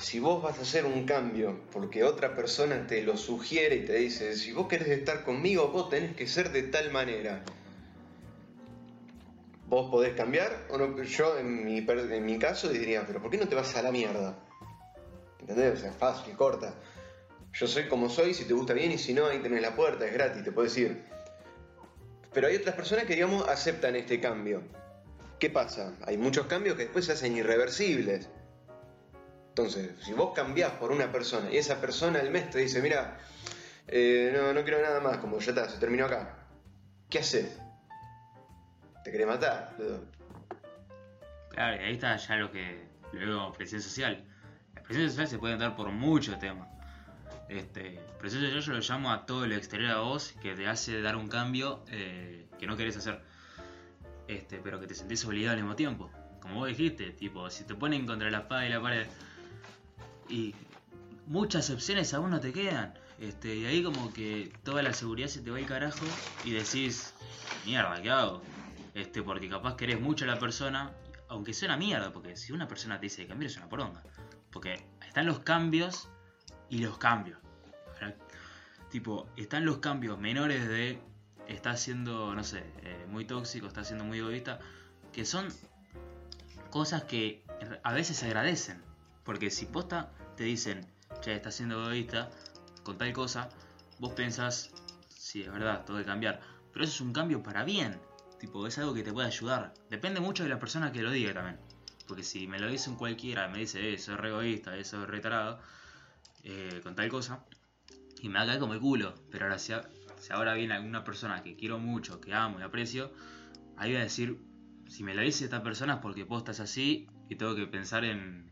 si 0.01 0.19
vos 0.19 0.43
vas 0.43 0.59
a 0.59 0.63
hacer 0.63 0.85
un 0.85 1.05
cambio 1.05 1.61
porque 1.71 2.03
otra 2.03 2.35
persona 2.35 2.89
te 2.89 3.05
lo 3.05 3.17
sugiere 3.17 3.77
y 3.77 3.85
te 3.85 3.95
dice, 3.95 4.37
si 4.37 4.53
vos 4.53 4.67
querés 4.67 4.89
estar 4.89 5.23
conmigo, 5.23 5.69
vos 5.69 5.91
tenés 5.91 6.17
que 6.17 6.27
ser 6.27 6.51
de 6.51 6.65
tal 6.65 6.91
manera. 6.91 7.45
Vos 9.73 9.91
podés 9.91 10.13
cambiar, 10.13 10.67
o 10.69 10.77
no, 10.77 11.03
yo 11.03 11.39
en 11.39 11.65
mi, 11.65 11.79
en 11.79 12.27
mi 12.27 12.39
caso 12.39 12.69
diría, 12.69 13.07
pero 13.07 13.23
¿por 13.23 13.31
qué 13.31 13.39
no 13.39 13.49
te 13.49 13.55
vas 13.55 13.75
a 13.75 13.81
la 13.81 13.91
mierda? 13.91 14.37
¿Entendés? 15.41 15.79
O 15.79 15.81
sea, 15.81 15.93
fácil, 15.93 16.37
corta. 16.37 16.75
Yo 17.55 17.67
soy 17.67 17.89
como 17.89 18.11
soy, 18.11 18.35
si 18.35 18.45
te 18.45 18.53
gusta 18.53 18.75
bien 18.75 18.93
y 18.93 18.99
si 18.99 19.15
no, 19.15 19.25
ahí 19.25 19.39
tenés 19.39 19.63
la 19.63 19.75
puerta, 19.75 20.05
es 20.05 20.13
gratis, 20.13 20.45
te 20.45 20.53
puedes 20.53 20.77
ir. 20.77 21.03
Pero 22.35 22.49
hay 22.49 22.57
otras 22.57 22.75
personas 22.75 23.07
que, 23.07 23.15
digamos, 23.15 23.49
aceptan 23.49 23.97
este 23.97 24.21
cambio. 24.21 24.63
¿Qué 25.39 25.49
pasa? 25.49 25.95
Hay 26.05 26.19
muchos 26.19 26.45
cambios 26.49 26.77
que 26.77 26.83
después 26.83 27.07
se 27.07 27.13
hacen 27.13 27.35
irreversibles. 27.35 28.29
Entonces, 29.49 29.93
si 30.05 30.13
vos 30.13 30.35
cambiás 30.35 30.73
por 30.73 30.93
una 30.93 31.11
persona 31.11 31.51
y 31.51 31.57
esa 31.57 31.81
persona 31.81 32.21
al 32.21 32.29
mes 32.29 32.51
te 32.51 32.59
dice, 32.59 32.83
mira, 32.83 33.17
eh, 33.89 34.33
no, 34.35 34.53
no 34.53 34.65
quiero 34.65 34.83
nada 34.83 35.01
más, 35.01 35.17
como 35.17 35.39
ya 35.39 35.53
está, 35.53 35.67
se 35.71 35.79
terminó 35.79 36.05
acá. 36.05 36.47
¿Qué 37.09 37.21
haces? 37.21 37.62
¿Te 39.05 39.11
querés 39.11 39.27
matar? 39.27 39.75
Claro, 41.51 41.77
y 41.77 41.85
ahí 41.85 41.95
está 41.95 42.17
ya 42.17 42.37
lo 42.37 42.51
que 42.51 42.87
luego 43.13 43.53
presión 43.53 43.83
social. 43.83 44.25
La 44.75 44.83
presión 44.83 45.09
social 45.09 45.29
se 45.29 45.39
puede 45.39 45.57
dar 45.57 45.77
por 45.77 45.91
muchos 45.91 46.39
temas. 46.39 46.69
Este, 47.49 48.01
presión 48.19 48.43
social 48.43 48.63
yo 48.63 48.73
lo 48.73 48.79
llamo 48.81 49.13
a 49.13 49.27
todo 49.27 49.47
lo 49.47 49.55
exterior 49.55 49.91
a 49.91 49.99
vos 49.99 50.35
que 50.41 50.55
te 50.55 50.67
hace 50.69 51.03
dar 51.03 51.17
un 51.17 51.29
cambio 51.29 51.85
eh, 51.89 52.49
que 52.59 52.67
no 52.67 52.77
querés 52.77 52.97
hacer. 52.97 53.21
este, 54.29 54.59
pero 54.59 54.81
que 54.81 54.87
te 54.87 54.95
sentís 54.95 55.25
obligado 55.25 55.57
al 55.57 55.63
mismo 55.63 55.77
tiempo. 55.77 56.11
Como 56.41 56.57
vos 56.57 56.69
dijiste, 56.69 57.11
tipo, 57.11 57.51
si 57.51 57.65
te 57.65 57.75
ponen 57.75 58.07
contra 58.07 58.31
la 58.31 58.39
espada 58.39 58.67
y 58.67 58.71
la 58.71 58.81
pared 58.81 59.07
y 60.29 60.55
muchas 61.27 61.71
opciones 61.71 62.15
aún 62.15 62.31
no 62.31 62.41
te 62.41 62.53
quedan. 62.53 62.95
Este, 63.21 63.55
y 63.55 63.67
ahí 63.67 63.83
como 63.83 64.13
que 64.13 64.53
toda 64.65 64.83
la 64.83 64.93
seguridad 64.93 65.29
se 65.29 65.41
te 65.41 65.51
va 65.51 65.59
al 65.59 65.67
carajo 65.67 66.05
y 66.45 66.53
decís, 66.53 67.15
mierda, 67.65 68.01
¿qué 68.03 68.11
hago? 68.11 68.43
Este, 68.95 69.23
porque 69.23 69.49
capaz 69.49 69.77
querés 69.77 70.01
mucho 70.01 70.25
a 70.25 70.29
la 70.29 70.39
persona, 70.39 70.93
aunque 71.29 71.55
sea 71.55 71.69
una 71.69 71.77
mierda, 71.79 72.13
porque 72.13 72.37
si 72.37 72.53
una 72.53 72.69
persona 72.69 72.99
te 72.99 73.07
dice 73.07 73.23
que 73.23 73.29
cambiar 73.29 73.51
es 73.51 73.57
una 73.57 73.69
poronga. 73.69 74.03
Porque 74.51 74.87
están 75.07 75.27
los 75.27 75.41
cambios 75.41 76.09
y 76.69 76.79
los 76.79 76.99
cambios. 76.99 77.39
Tipo, 78.91 79.27
están 79.37 79.65
los 79.65 79.79
cambios 79.79 80.19
menores 80.19 80.69
de 80.69 81.01
está 81.49 81.77
siendo, 81.77 82.35
no 82.35 82.45
sé, 82.45 82.63
eh, 82.83 83.07
muy 83.09 83.25
tóxico, 83.25 83.67
está 83.67 83.85
siendo 83.85 84.05
muy 84.05 84.19
egoísta, 84.19 84.59
que 85.13 85.25
son 85.25 85.49
cosas 86.71 87.05
que 87.05 87.45
a 87.83 87.93
veces 87.93 88.17
se 88.19 88.27
agradecen. 88.27 88.83
Porque 89.25 89.51
si 89.51 89.67
posta 89.67 90.11
te 90.37 90.45
dicen, 90.45 90.87
che, 91.21 91.35
estás 91.35 91.55
siendo 91.55 91.81
egoísta 91.83 92.31
con 92.83 92.99
tal 92.99 93.13
cosa, 93.13 93.49
vos 93.99 94.13
pensás, 94.13 94.71
sí, 95.09 95.43
es 95.43 95.53
verdad, 95.53 95.85
tengo 95.85 95.99
que 95.99 96.05
cambiar. 96.05 96.41
Pero 96.73 96.85
eso 96.85 96.95
es 96.95 97.01
un 97.01 97.13
cambio 97.13 97.43
para 97.43 97.65
bien. 97.65 98.01
Tipo, 98.43 98.67
es 98.67 98.77
algo 98.79 98.93
que 98.93 99.05
te 99.05 99.13
puede 99.13 99.29
ayudar. 99.29 99.73
Depende 99.89 100.19
mucho 100.19 100.43
de 100.43 100.49
la 100.49 100.59
persona 100.59 100.91
que 100.91 101.01
lo 101.01 101.13
diga 101.13 101.33
también. 101.33 101.59
Porque 102.09 102.25
si 102.25 102.49
me 102.49 102.59
lo 102.59 102.69
dice 102.69 102.91
un 102.91 102.97
cualquiera, 102.97 103.47
me 103.47 103.59
dice, 103.59 103.95
eh, 103.95 103.99
soy 103.99 104.17
re 104.17 104.31
egoísta, 104.31 104.77
eh, 104.77 104.83
soy 104.85 105.05
retarado, 105.07 105.61
eh, 106.43 106.81
con 106.83 106.97
tal 106.97 107.09
cosa, 107.09 107.45
y 108.21 108.29
me 108.29 108.35
va 108.35 108.41
a 108.41 108.47
caer 108.47 108.59
como 108.59 108.75
el 108.75 108.81
culo. 108.81 109.15
Pero 109.31 109.45
ahora 109.45 109.61
si, 109.61 109.73
ahora 110.31 110.55
viene 110.55 110.75
alguna 110.75 111.05
persona 111.05 111.45
que 111.45 111.55
quiero 111.55 111.79
mucho, 111.79 112.21
que 112.21 112.35
amo 112.35 112.59
y 112.59 112.65
aprecio, 112.65 113.13
ahí 113.77 113.93
voy 113.93 114.01
a 114.01 114.03
decir, 114.03 114.37
si 114.89 115.05
me 115.05 115.15
lo 115.15 115.23
dice 115.23 115.45
esta 115.45 115.63
persona 115.63 115.95
es 115.95 116.01
porque 116.01 116.27
posta 116.27 116.51
es 116.51 116.59
así 116.59 117.07
y 117.29 117.37
tengo 117.37 117.55
que 117.55 117.69
pensar 117.69 118.05
en, 118.05 118.51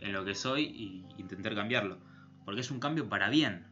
en 0.00 0.12
lo 0.12 0.24
que 0.24 0.34
soy 0.34 0.64
y 0.64 1.06
intentar 1.16 1.54
cambiarlo. 1.54 1.98
Porque 2.44 2.62
es 2.62 2.72
un 2.72 2.80
cambio 2.80 3.08
para 3.08 3.30
bien. 3.30 3.68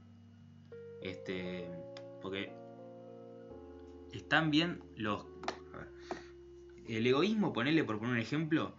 Este. 1.02 1.68
Porque. 2.22 2.52
Están 4.12 4.52
bien 4.52 4.80
los. 4.94 5.26
El 6.88 7.06
egoísmo, 7.06 7.52
ponerle 7.52 7.84
por 7.84 7.98
poner 7.98 8.14
un 8.14 8.20
ejemplo, 8.20 8.74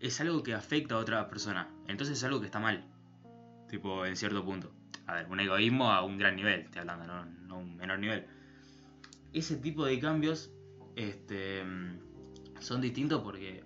es 0.00 0.20
algo 0.20 0.42
que 0.42 0.54
afecta 0.54 0.94
a 0.94 0.98
otra 0.98 1.28
persona. 1.28 1.68
Entonces 1.88 2.18
es 2.18 2.24
algo 2.24 2.40
que 2.40 2.46
está 2.46 2.60
mal. 2.60 2.84
Tipo, 3.68 4.04
en 4.04 4.16
cierto 4.16 4.44
punto. 4.44 4.72
A 5.06 5.14
ver, 5.14 5.26
un 5.28 5.40
egoísmo 5.40 5.90
a 5.90 6.04
un 6.04 6.18
gran 6.18 6.36
nivel, 6.36 6.60
estoy 6.60 6.80
hablando, 6.80 7.06
no, 7.06 7.24
no 7.24 7.58
un 7.58 7.76
menor 7.76 7.98
nivel. 7.98 8.26
Ese 9.32 9.56
tipo 9.56 9.84
de 9.84 9.98
cambios 9.98 10.50
este, 10.96 11.62
son 12.60 12.80
distintos 12.80 13.22
porque 13.22 13.64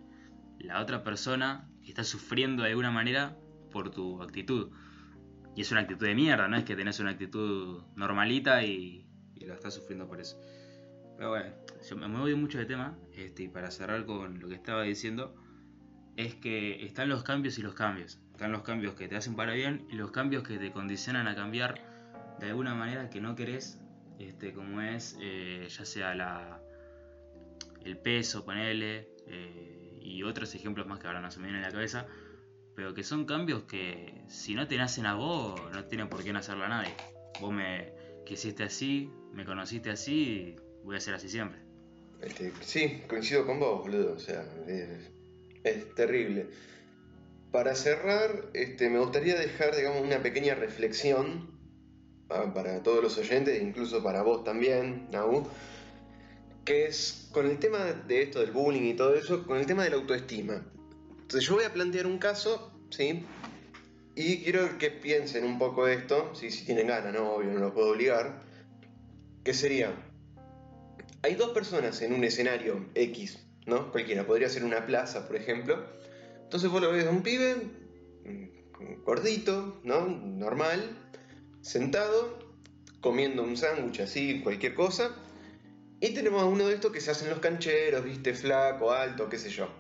la 0.59 0.81
otra 0.81 1.03
persona 1.03 1.69
está 1.85 2.05
sufriendo 2.05 2.63
de 2.63 2.71
alguna 2.71 2.91
manera 2.91 3.37
por 3.71 3.91
tu 3.91 4.23
actitud. 4.23 4.71
Y 5.57 5.61
es 5.61 5.71
una 5.71 5.81
actitud 5.81 6.07
de 6.07 6.15
mierda, 6.15 6.49
no 6.49 6.57
es 6.57 6.65
que 6.65 6.77
tenés 6.77 6.99
una 7.01 7.11
actitud 7.11 7.83
normalita 7.95 8.65
y, 8.65 9.07
y 9.35 9.45
lo 9.45 9.55
estás 9.55 9.75
sufriendo 9.75 10.09
por 10.09 10.21
eso. 10.21 10.37
Pero 11.17 11.31
bueno, 11.31 11.55
yo 11.89 11.97
me 11.97 12.09
muevo 12.09 12.37
mucho 12.37 12.59
de 12.59 12.67
tema, 12.67 12.97
este, 13.15 13.45
y 13.45 13.49
para 13.49 13.71
cerrar 13.71 14.05
con 14.05 14.41
lo 14.41 14.49
que 14.49 14.55
estaba 14.55 14.83
diciendo, 14.83 15.35
es 16.17 16.35
que 16.35 16.85
están 16.85 17.09
los 17.09 17.23
cambios 17.23 17.59
y 17.59 17.63
los 17.63 17.75
cambios. 17.75 18.21
Están 18.33 18.53
los 18.53 18.63
cambios 18.63 18.95
que 18.95 19.09
te 19.09 19.17
hacen 19.17 19.37
para 19.37 19.53
bien 19.53 19.87
y 19.91 19.95
los 19.95 20.11
cambios 20.11 20.43
que 20.43 20.59
te 20.59 20.73
condicionan 20.73 21.29
a 21.29 21.35
cambiar 21.35 21.75
de 22.41 22.47
alguna 22.47 22.75
manera 22.75 23.11
que 23.11 23.21
no 23.21 23.35
querés, 23.35 23.81
este, 24.19 24.53
como 24.53 24.81
es 24.81 25.17
eh, 25.21 25.67
ya 25.69 25.85
sea 25.85 26.15
la, 26.15 26.61
el 27.85 27.97
peso, 27.99 28.45
ponele, 28.45 29.09
eh, 29.27 29.99
y 30.01 30.23
otros 30.23 30.55
ejemplos 30.55 30.87
más 30.87 30.99
que 30.99 31.07
ahora 31.07 31.21
no 31.21 31.31
se 31.31 31.39
me 31.39 31.47
vienen 31.47 31.65
a 31.65 31.69
la 31.69 31.73
cabeza, 31.73 32.07
pero 32.75 32.93
que 32.93 33.05
son 33.05 33.25
cambios 33.25 33.65
que 33.65 34.25
si 34.29 34.55
no 34.55 34.67
te 34.67 34.77
nacen 34.77 35.07
a 35.07 35.15
vos, 35.15 35.61
no 35.73 35.85
tiene 35.85 36.07
por 36.07 36.23
qué 36.23 36.33
nacerlo 36.33 36.65
a 36.65 36.69
nadie. 36.69 36.95
Vos 37.41 37.53
me 37.53 37.93
quisiste 38.27 38.65
así, 38.65 39.11
me 39.33 39.45
conociste 39.45 39.91
así, 39.91 40.57
voy 40.85 40.97
a 40.97 41.01
ser 41.01 41.15
así 41.15 41.29
siempre. 41.29 41.59
Este, 42.21 42.53
sí, 42.61 43.03
coincido 43.09 43.47
con 43.47 43.61
vos, 43.61 43.83
boludo. 43.83 44.15
O 44.15 44.19
sea, 44.19 44.45
es, 45.65 45.95
terrible. 45.95 46.49
Para 47.51 47.75
cerrar, 47.75 48.51
este, 48.53 48.89
me 48.89 48.99
gustaría 48.99 49.37
dejar, 49.37 49.75
digamos, 49.75 50.03
una 50.03 50.23
pequeña 50.23 50.55
reflexión 50.55 51.51
ah, 52.31 52.53
para 52.55 52.83
todos 52.83 53.03
los 53.03 53.19
oyentes, 53.19 53.63
incluso 53.63 54.03
para 54.03 54.23
vos 54.23 54.45
también, 54.45 55.09
Nau, 55.11 55.49
que 56.65 56.87
es 56.87 57.29
con 57.33 57.47
el 57.47 57.59
tema 57.59 57.79
de 57.79 58.23
esto 58.23 58.41
del 58.41 58.51
bullying 58.51 58.83
y 58.83 58.95
todo 58.95 59.15
eso, 59.15 59.47
con 59.47 59.59
el 59.59 59.67
tema 59.67 59.85
de 59.85 59.91
la 59.91 59.97
autoestima. 59.97 60.67
Entonces 61.21 61.49
yo 61.49 61.55
voy 61.55 61.65
a 61.65 61.73
plantear 61.73 62.07
un 62.07 62.19
caso, 62.19 62.73
¿sí? 62.91 63.25
Y 64.17 64.43
quiero 64.43 64.79
que 64.79 64.91
piensen 64.91 65.45
un 65.45 65.59
poco 65.59 65.89
esto, 65.89 66.35
si 66.35 66.49
tienen 66.65 66.87
ganas, 66.87 67.13
no, 67.13 67.35
obvio, 67.35 67.53
no 67.53 67.61
lo 67.61 67.75
puedo 67.75 67.91
obligar. 67.91 68.43
Que 69.43 69.53
sería, 69.53 69.93
hay 71.25 71.37
dos 71.37 71.53
personas 71.53 72.03
en 72.03 72.13
un 72.13 72.23
escenario 72.23 72.85
X, 72.95 73.39
¿no? 73.65 73.91
Cualquiera, 73.91 74.27
podría 74.27 74.51
ser 74.51 74.63
una 74.63 74.85
plaza, 74.85 75.27
por 75.27 75.37
ejemplo. 75.37 75.83
Entonces 76.43 76.69
vos 76.71 76.83
lo 76.83 76.93
ves 76.93 77.07
a 77.07 77.11
un 77.11 77.23
pibe, 77.23 77.57
gordito, 79.07 79.81
¿no? 79.85 80.07
Normal, 80.07 80.99
sentado, 81.63 82.39
comiendo 83.01 83.43
un 83.43 83.57
sándwich 83.57 84.01
así, 84.01 84.43
cualquier 84.43 84.75
cosa. 84.75 85.17
Y 85.99 86.11
tenemos 86.11 86.43
a 86.43 86.45
uno 86.45 86.67
de 86.67 86.75
estos 86.75 86.93
que 86.93 87.01
se 87.01 87.13
hacen 87.13 87.31
los 87.31 87.39
cancheros, 87.39 88.05
viste, 88.05 88.35
flaco, 88.35 88.93
alto, 88.93 89.31
qué 89.31 89.39
sé 89.39 89.49
yo. 89.49 89.71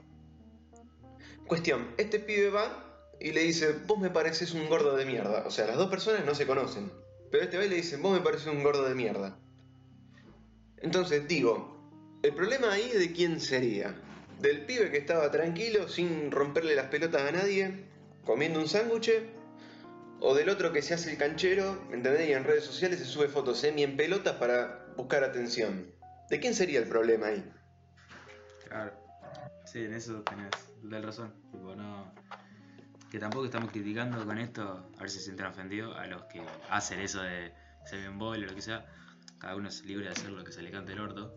Cuestión, 1.46 1.88
este 1.98 2.20
pibe 2.20 2.48
va 2.48 3.12
y 3.20 3.32
le 3.32 3.42
dice, 3.42 3.74
vos 3.86 3.98
me 3.98 4.08
pareces 4.08 4.54
un 4.54 4.66
gordo 4.70 4.96
de 4.96 5.04
mierda. 5.04 5.44
O 5.46 5.50
sea, 5.50 5.66
las 5.66 5.76
dos 5.76 5.90
personas 5.90 6.24
no 6.24 6.34
se 6.34 6.46
conocen. 6.46 6.90
Pero 7.30 7.44
este 7.44 7.58
va 7.58 7.66
y 7.66 7.68
le 7.68 7.76
dice, 7.76 7.98
vos 7.98 8.18
me 8.18 8.24
pareces 8.24 8.46
un 8.46 8.62
gordo 8.62 8.88
de 8.88 8.94
mierda. 8.94 9.38
Entonces 10.78 11.26
digo, 11.28 11.74
el 12.22 12.34
problema 12.34 12.72
ahí 12.72 12.90
de 12.90 13.12
quién 13.12 13.40
sería. 13.40 13.94
Del 14.40 14.66
pibe 14.66 14.90
que 14.90 14.98
estaba 14.98 15.30
tranquilo, 15.30 15.88
sin 15.88 16.30
romperle 16.30 16.74
las 16.74 16.86
pelotas 16.86 17.22
a 17.22 17.32
nadie, 17.32 17.86
comiendo 18.24 18.60
un 18.60 18.68
sándwich, 18.68 19.10
o 20.20 20.34
del 20.34 20.48
otro 20.48 20.72
que 20.72 20.82
se 20.82 20.94
hace 20.94 21.12
el 21.12 21.18
canchero, 21.18 21.82
¿entendés? 21.92 22.28
Y 22.28 22.32
en 22.32 22.44
redes 22.44 22.64
sociales 22.64 22.98
se 22.98 23.04
sube 23.04 23.28
fotos 23.28 23.58
semi 23.58 23.82
en 23.82 23.96
pelotas 23.96 24.36
para 24.36 24.86
buscar 24.96 25.22
atención. 25.24 25.92
¿De 26.30 26.40
quién 26.40 26.54
sería 26.54 26.78
el 26.78 26.88
problema 26.88 27.26
ahí? 27.26 27.44
Claro. 28.68 28.92
Sí, 29.66 29.84
en 29.84 29.94
eso 29.94 30.22
tenés 30.22 30.50
total 30.82 31.02
razón. 31.02 31.34
Tipo. 31.52 31.74
Que 33.10 33.18
tampoco 33.18 33.44
estamos 33.44 33.70
criticando 33.70 34.24
con 34.24 34.38
esto, 34.38 34.90
a 34.96 35.00
ver 35.00 35.10
si 35.10 35.18
se 35.18 35.24
sienten 35.26 35.46
ofendidos, 35.46 35.96
a 35.96 36.06
los 36.06 36.24
que 36.24 36.42
hacen 36.70 37.00
eso 37.00 37.22
de 37.22 37.52
ser 37.84 38.00
bien 38.00 38.18
bol 38.18 38.42
o 38.42 38.46
lo 38.46 38.54
que 38.54 38.62
sea. 38.62 38.86
Cada 39.44 39.56
uno 39.56 39.68
es 39.68 39.84
libre 39.84 40.06
de 40.06 40.12
hacer 40.12 40.30
lo 40.30 40.42
que 40.42 40.52
se 40.52 40.62
le 40.62 40.70
cante 40.70 40.94
el 40.94 41.00
orto. 41.00 41.34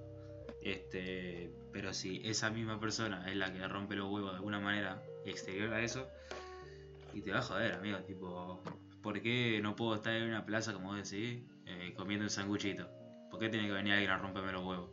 Este, 0.61 1.53
pero 1.73 1.93
si 1.93 2.21
esa 2.23 2.49
misma 2.49 2.79
persona 2.79 3.29
es 3.29 3.35
la 3.35 3.51
que 3.51 3.67
rompe 3.67 3.97
los 3.97 4.09
huevos 4.09 4.31
de 4.31 4.37
alguna 4.37 4.61
manera 4.61 5.03
exterior 5.25 5.73
a 5.73 5.81
eso, 5.81 6.07
y 7.13 7.21
te 7.21 7.33
va 7.33 7.39
a 7.39 7.41
joder, 7.41 7.73
amigo. 7.73 7.97
Tipo, 8.03 8.63
¿por 9.03 9.21
qué 9.21 9.59
no 9.61 9.75
puedo 9.75 9.95
estar 9.95 10.13
en 10.13 10.23
una 10.23 10.45
plaza, 10.45 10.71
como 10.71 10.93
vos 10.93 11.09
decís, 11.09 11.43
eh, 11.65 11.93
comiendo 11.97 12.23
un 12.23 12.29
sanguchito? 12.29 12.89
¿Por 13.29 13.41
qué 13.41 13.49
tiene 13.49 13.67
que 13.67 13.73
venir 13.73 13.91
alguien 13.91 14.11
a 14.11 14.19
romperme 14.19 14.53
los 14.53 14.63
huevos? 14.63 14.89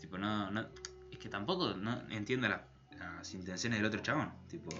Tipo, 0.00 0.16
no, 0.16 0.48
no. 0.52 0.68
Es 1.10 1.18
que 1.18 1.28
tampoco 1.28 1.74
no 1.74 2.08
entiendo 2.10 2.46
la 2.46 2.68
las 2.96 3.34
intenciones 3.34 3.80
del 3.80 3.86
otro 3.86 4.02
chabón. 4.02 4.32
Tipo, 4.46 4.70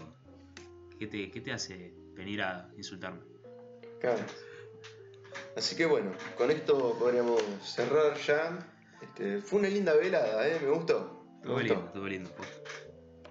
¿qué 1.01 1.09
te, 1.09 1.33
qué 1.33 1.41
te 1.41 1.53
hace 1.53 1.93
venir 2.15 2.43
a 2.43 2.71
insultarme? 2.77 3.23
Claro. 4.01 4.23
Así 5.57 5.77
que 5.77 5.87
bueno, 5.87 6.13
con 6.37 6.51
esto 6.51 6.97
podríamos 6.99 7.43
cerrar 7.63 8.17
ya. 8.19 8.59
Este, 9.01 9.41
fue 9.41 9.61
una 9.61 9.69
linda 9.69 9.95
velada, 9.95 10.49
¿eh? 10.49 10.59
Me 10.63 10.71
gustó. 10.71 11.25
todo 11.43 11.61
lindo, 11.61 11.91
todo 11.93 12.09
lindo. 12.09 12.31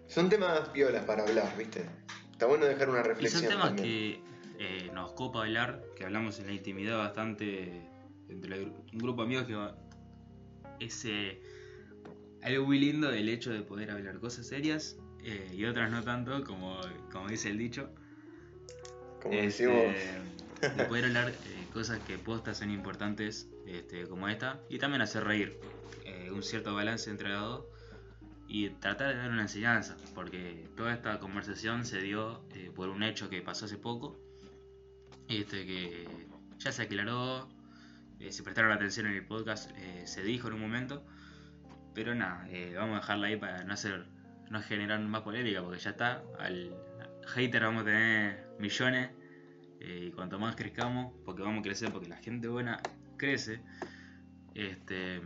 Son 0.08 0.30
temas 0.30 0.70
piolas 0.70 1.04
para 1.06 1.24
hablar, 1.24 1.56
¿viste? 1.58 1.86
Está 2.32 2.46
bueno 2.46 2.66
dejar 2.66 2.90
una 2.90 3.04
reflexión. 3.04 3.44
Y 3.44 3.48
son 3.48 3.54
temas 3.54 3.82
que 3.82 4.22
eh, 4.60 4.90
nos 4.94 5.14
copa 5.14 5.42
hablar, 5.42 5.84
que 5.96 6.06
hablamos 6.06 6.40
en 6.40 6.48
la 6.48 6.54
intimidad 6.54 6.98
bastante 6.98 7.82
entre 8.30 8.64
un 8.64 8.98
grupo 8.98 9.22
de 9.22 9.26
amigos 9.26 9.46
que 9.46 10.86
ese 10.86 11.42
algo 12.42 12.66
muy 12.66 12.80
lindo 12.80 13.12
el 13.12 13.28
hecho 13.28 13.52
de 13.52 13.62
poder 13.62 13.92
hablar 13.92 14.20
cosas 14.20 14.48
serias 14.48 14.98
eh, 15.24 15.50
y 15.52 15.66
otras 15.66 15.90
no 15.90 16.04
tanto, 16.04 16.44
como, 16.44 16.80
como 17.12 17.28
dice 17.28 17.50
el 17.50 17.58
dicho. 17.58 17.90
Como 19.22 19.34
este, 19.34 19.66
decimos. 19.66 20.76
De 20.78 20.86
poder 20.86 21.06
hablar 21.06 21.30
eh, 21.30 21.65
cosas 21.76 22.00
que 22.00 22.18
postas 22.18 22.60
son 22.60 22.72
importantes, 22.72 23.50
este, 23.68 24.08
como 24.08 24.30
esta, 24.30 24.62
y 24.70 24.80
también 24.80 25.02
hacer 25.02 25.26
reír. 25.26 25.60
Eh, 26.06 26.32
un 26.32 26.42
cierto 26.42 26.74
balance 26.74 27.10
entre 27.10 27.28
los 27.28 27.42
dos 27.42 27.66
y 28.48 28.70
tratar 28.70 29.10
de 29.10 29.18
dar 29.18 29.30
una 29.30 29.42
enseñanza, 29.42 29.98
porque 30.14 30.70
toda 30.78 30.94
esta 30.94 31.20
conversación 31.20 31.84
se 31.84 32.00
dio 32.00 32.46
por 32.76 32.88
un 32.88 33.04
hecho 33.04 33.30
que 33.30 33.42
pasó 33.42 33.66
hace 33.66 33.78
poco, 33.78 34.18
este, 35.28 35.66
que 35.66 36.08
ya 36.60 36.72
se 36.72 36.84
aclaró, 36.84 37.50
se 38.30 38.42
prestaron 38.42 38.72
atención 38.72 39.08
en 39.08 39.16
el 39.16 39.26
podcast, 39.26 39.70
se 40.06 40.24
dijo 40.24 40.48
en 40.48 40.54
un 40.54 40.62
momento 40.62 41.06
Pero 41.94 42.16
nada, 42.16 42.48
eh, 42.52 42.74
vamos 42.78 42.98
a 42.98 43.00
dejarla 43.02 43.28
ahí 43.28 43.36
para 43.36 43.66
no 43.66 43.74
hacer 43.74 44.06
no 44.50 44.62
generar 44.62 45.02
más 45.02 45.24
polémica, 45.24 45.62
porque 45.62 45.80
ya 45.80 45.90
está. 45.90 46.24
Al 46.40 46.74
hater 47.28 47.64
vamos 47.64 47.82
a 47.82 47.86
tener 47.86 48.48
millones. 48.60 49.10
Eh, 49.86 50.08
y 50.08 50.12
cuanto 50.12 50.40
más 50.40 50.56
crezcamos, 50.56 51.14
porque 51.24 51.44
vamos 51.44 51.60
a 51.60 51.64
crecer, 51.64 51.92
porque 51.92 52.08
la 52.10 52.18
gente 52.18 52.48
buena 52.48 52.80
crece. 53.18 53.62
Este, 54.54 55.22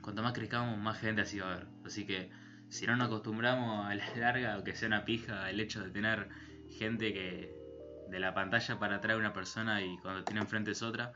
cuanto 0.00 0.22
más 0.22 0.32
crezcamos, 0.32 0.78
más 0.78 0.98
gente 0.98 1.22
así 1.22 1.38
va 1.38 1.50
a 1.50 1.54
haber. 1.54 1.66
Así 1.84 2.06
que 2.06 2.30
si 2.68 2.86
no 2.86 2.96
nos 2.96 3.08
acostumbramos 3.08 3.86
a 3.86 3.94
la 3.94 4.04
larga, 4.16 4.58
o 4.58 4.64
que 4.64 4.74
sea 4.74 4.88
una 4.88 5.04
pija, 5.04 5.50
el 5.50 5.60
hecho 5.60 5.82
de 5.82 5.90
tener 5.90 6.28
gente 6.78 7.12
que 7.12 7.52
de 8.06 8.20
la 8.20 8.32
pantalla 8.32 8.78
para 8.78 8.96
atrás 8.96 9.18
una 9.18 9.32
persona 9.32 9.82
y 9.82 9.98
cuando 9.98 10.24
tiene 10.24 10.40
enfrente 10.40 10.70
es 10.70 10.82
otra, 10.82 11.12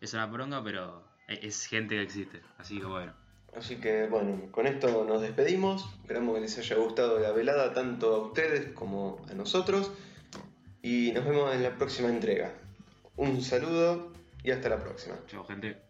es 0.00 0.14
una 0.14 0.30
poronga, 0.30 0.62
pero 0.64 1.04
e- 1.28 1.40
es 1.46 1.66
gente 1.66 1.96
que 1.96 2.02
existe. 2.02 2.40
Así 2.58 2.78
que 2.78 2.86
bueno. 2.86 3.12
Así 3.54 3.76
que 3.76 4.06
bueno, 4.06 4.50
con 4.52 4.66
esto 4.66 5.04
nos 5.04 5.20
despedimos. 5.20 5.84
Esperamos 6.02 6.36
que 6.36 6.40
les 6.42 6.56
haya 6.56 6.76
gustado 6.76 7.18
la 7.18 7.32
velada 7.32 7.74
tanto 7.74 8.14
a 8.14 8.26
ustedes 8.28 8.72
como 8.72 9.20
a 9.28 9.34
nosotros. 9.34 9.90
Y 10.82 11.12
nos 11.12 11.24
vemos 11.24 11.54
en 11.54 11.62
la 11.62 11.76
próxima 11.76 12.08
entrega. 12.08 12.52
Un 13.16 13.42
saludo 13.42 14.12
y 14.42 14.50
hasta 14.50 14.68
la 14.68 14.78
próxima. 14.78 15.16
Chao, 15.26 15.44
gente. 15.44 15.89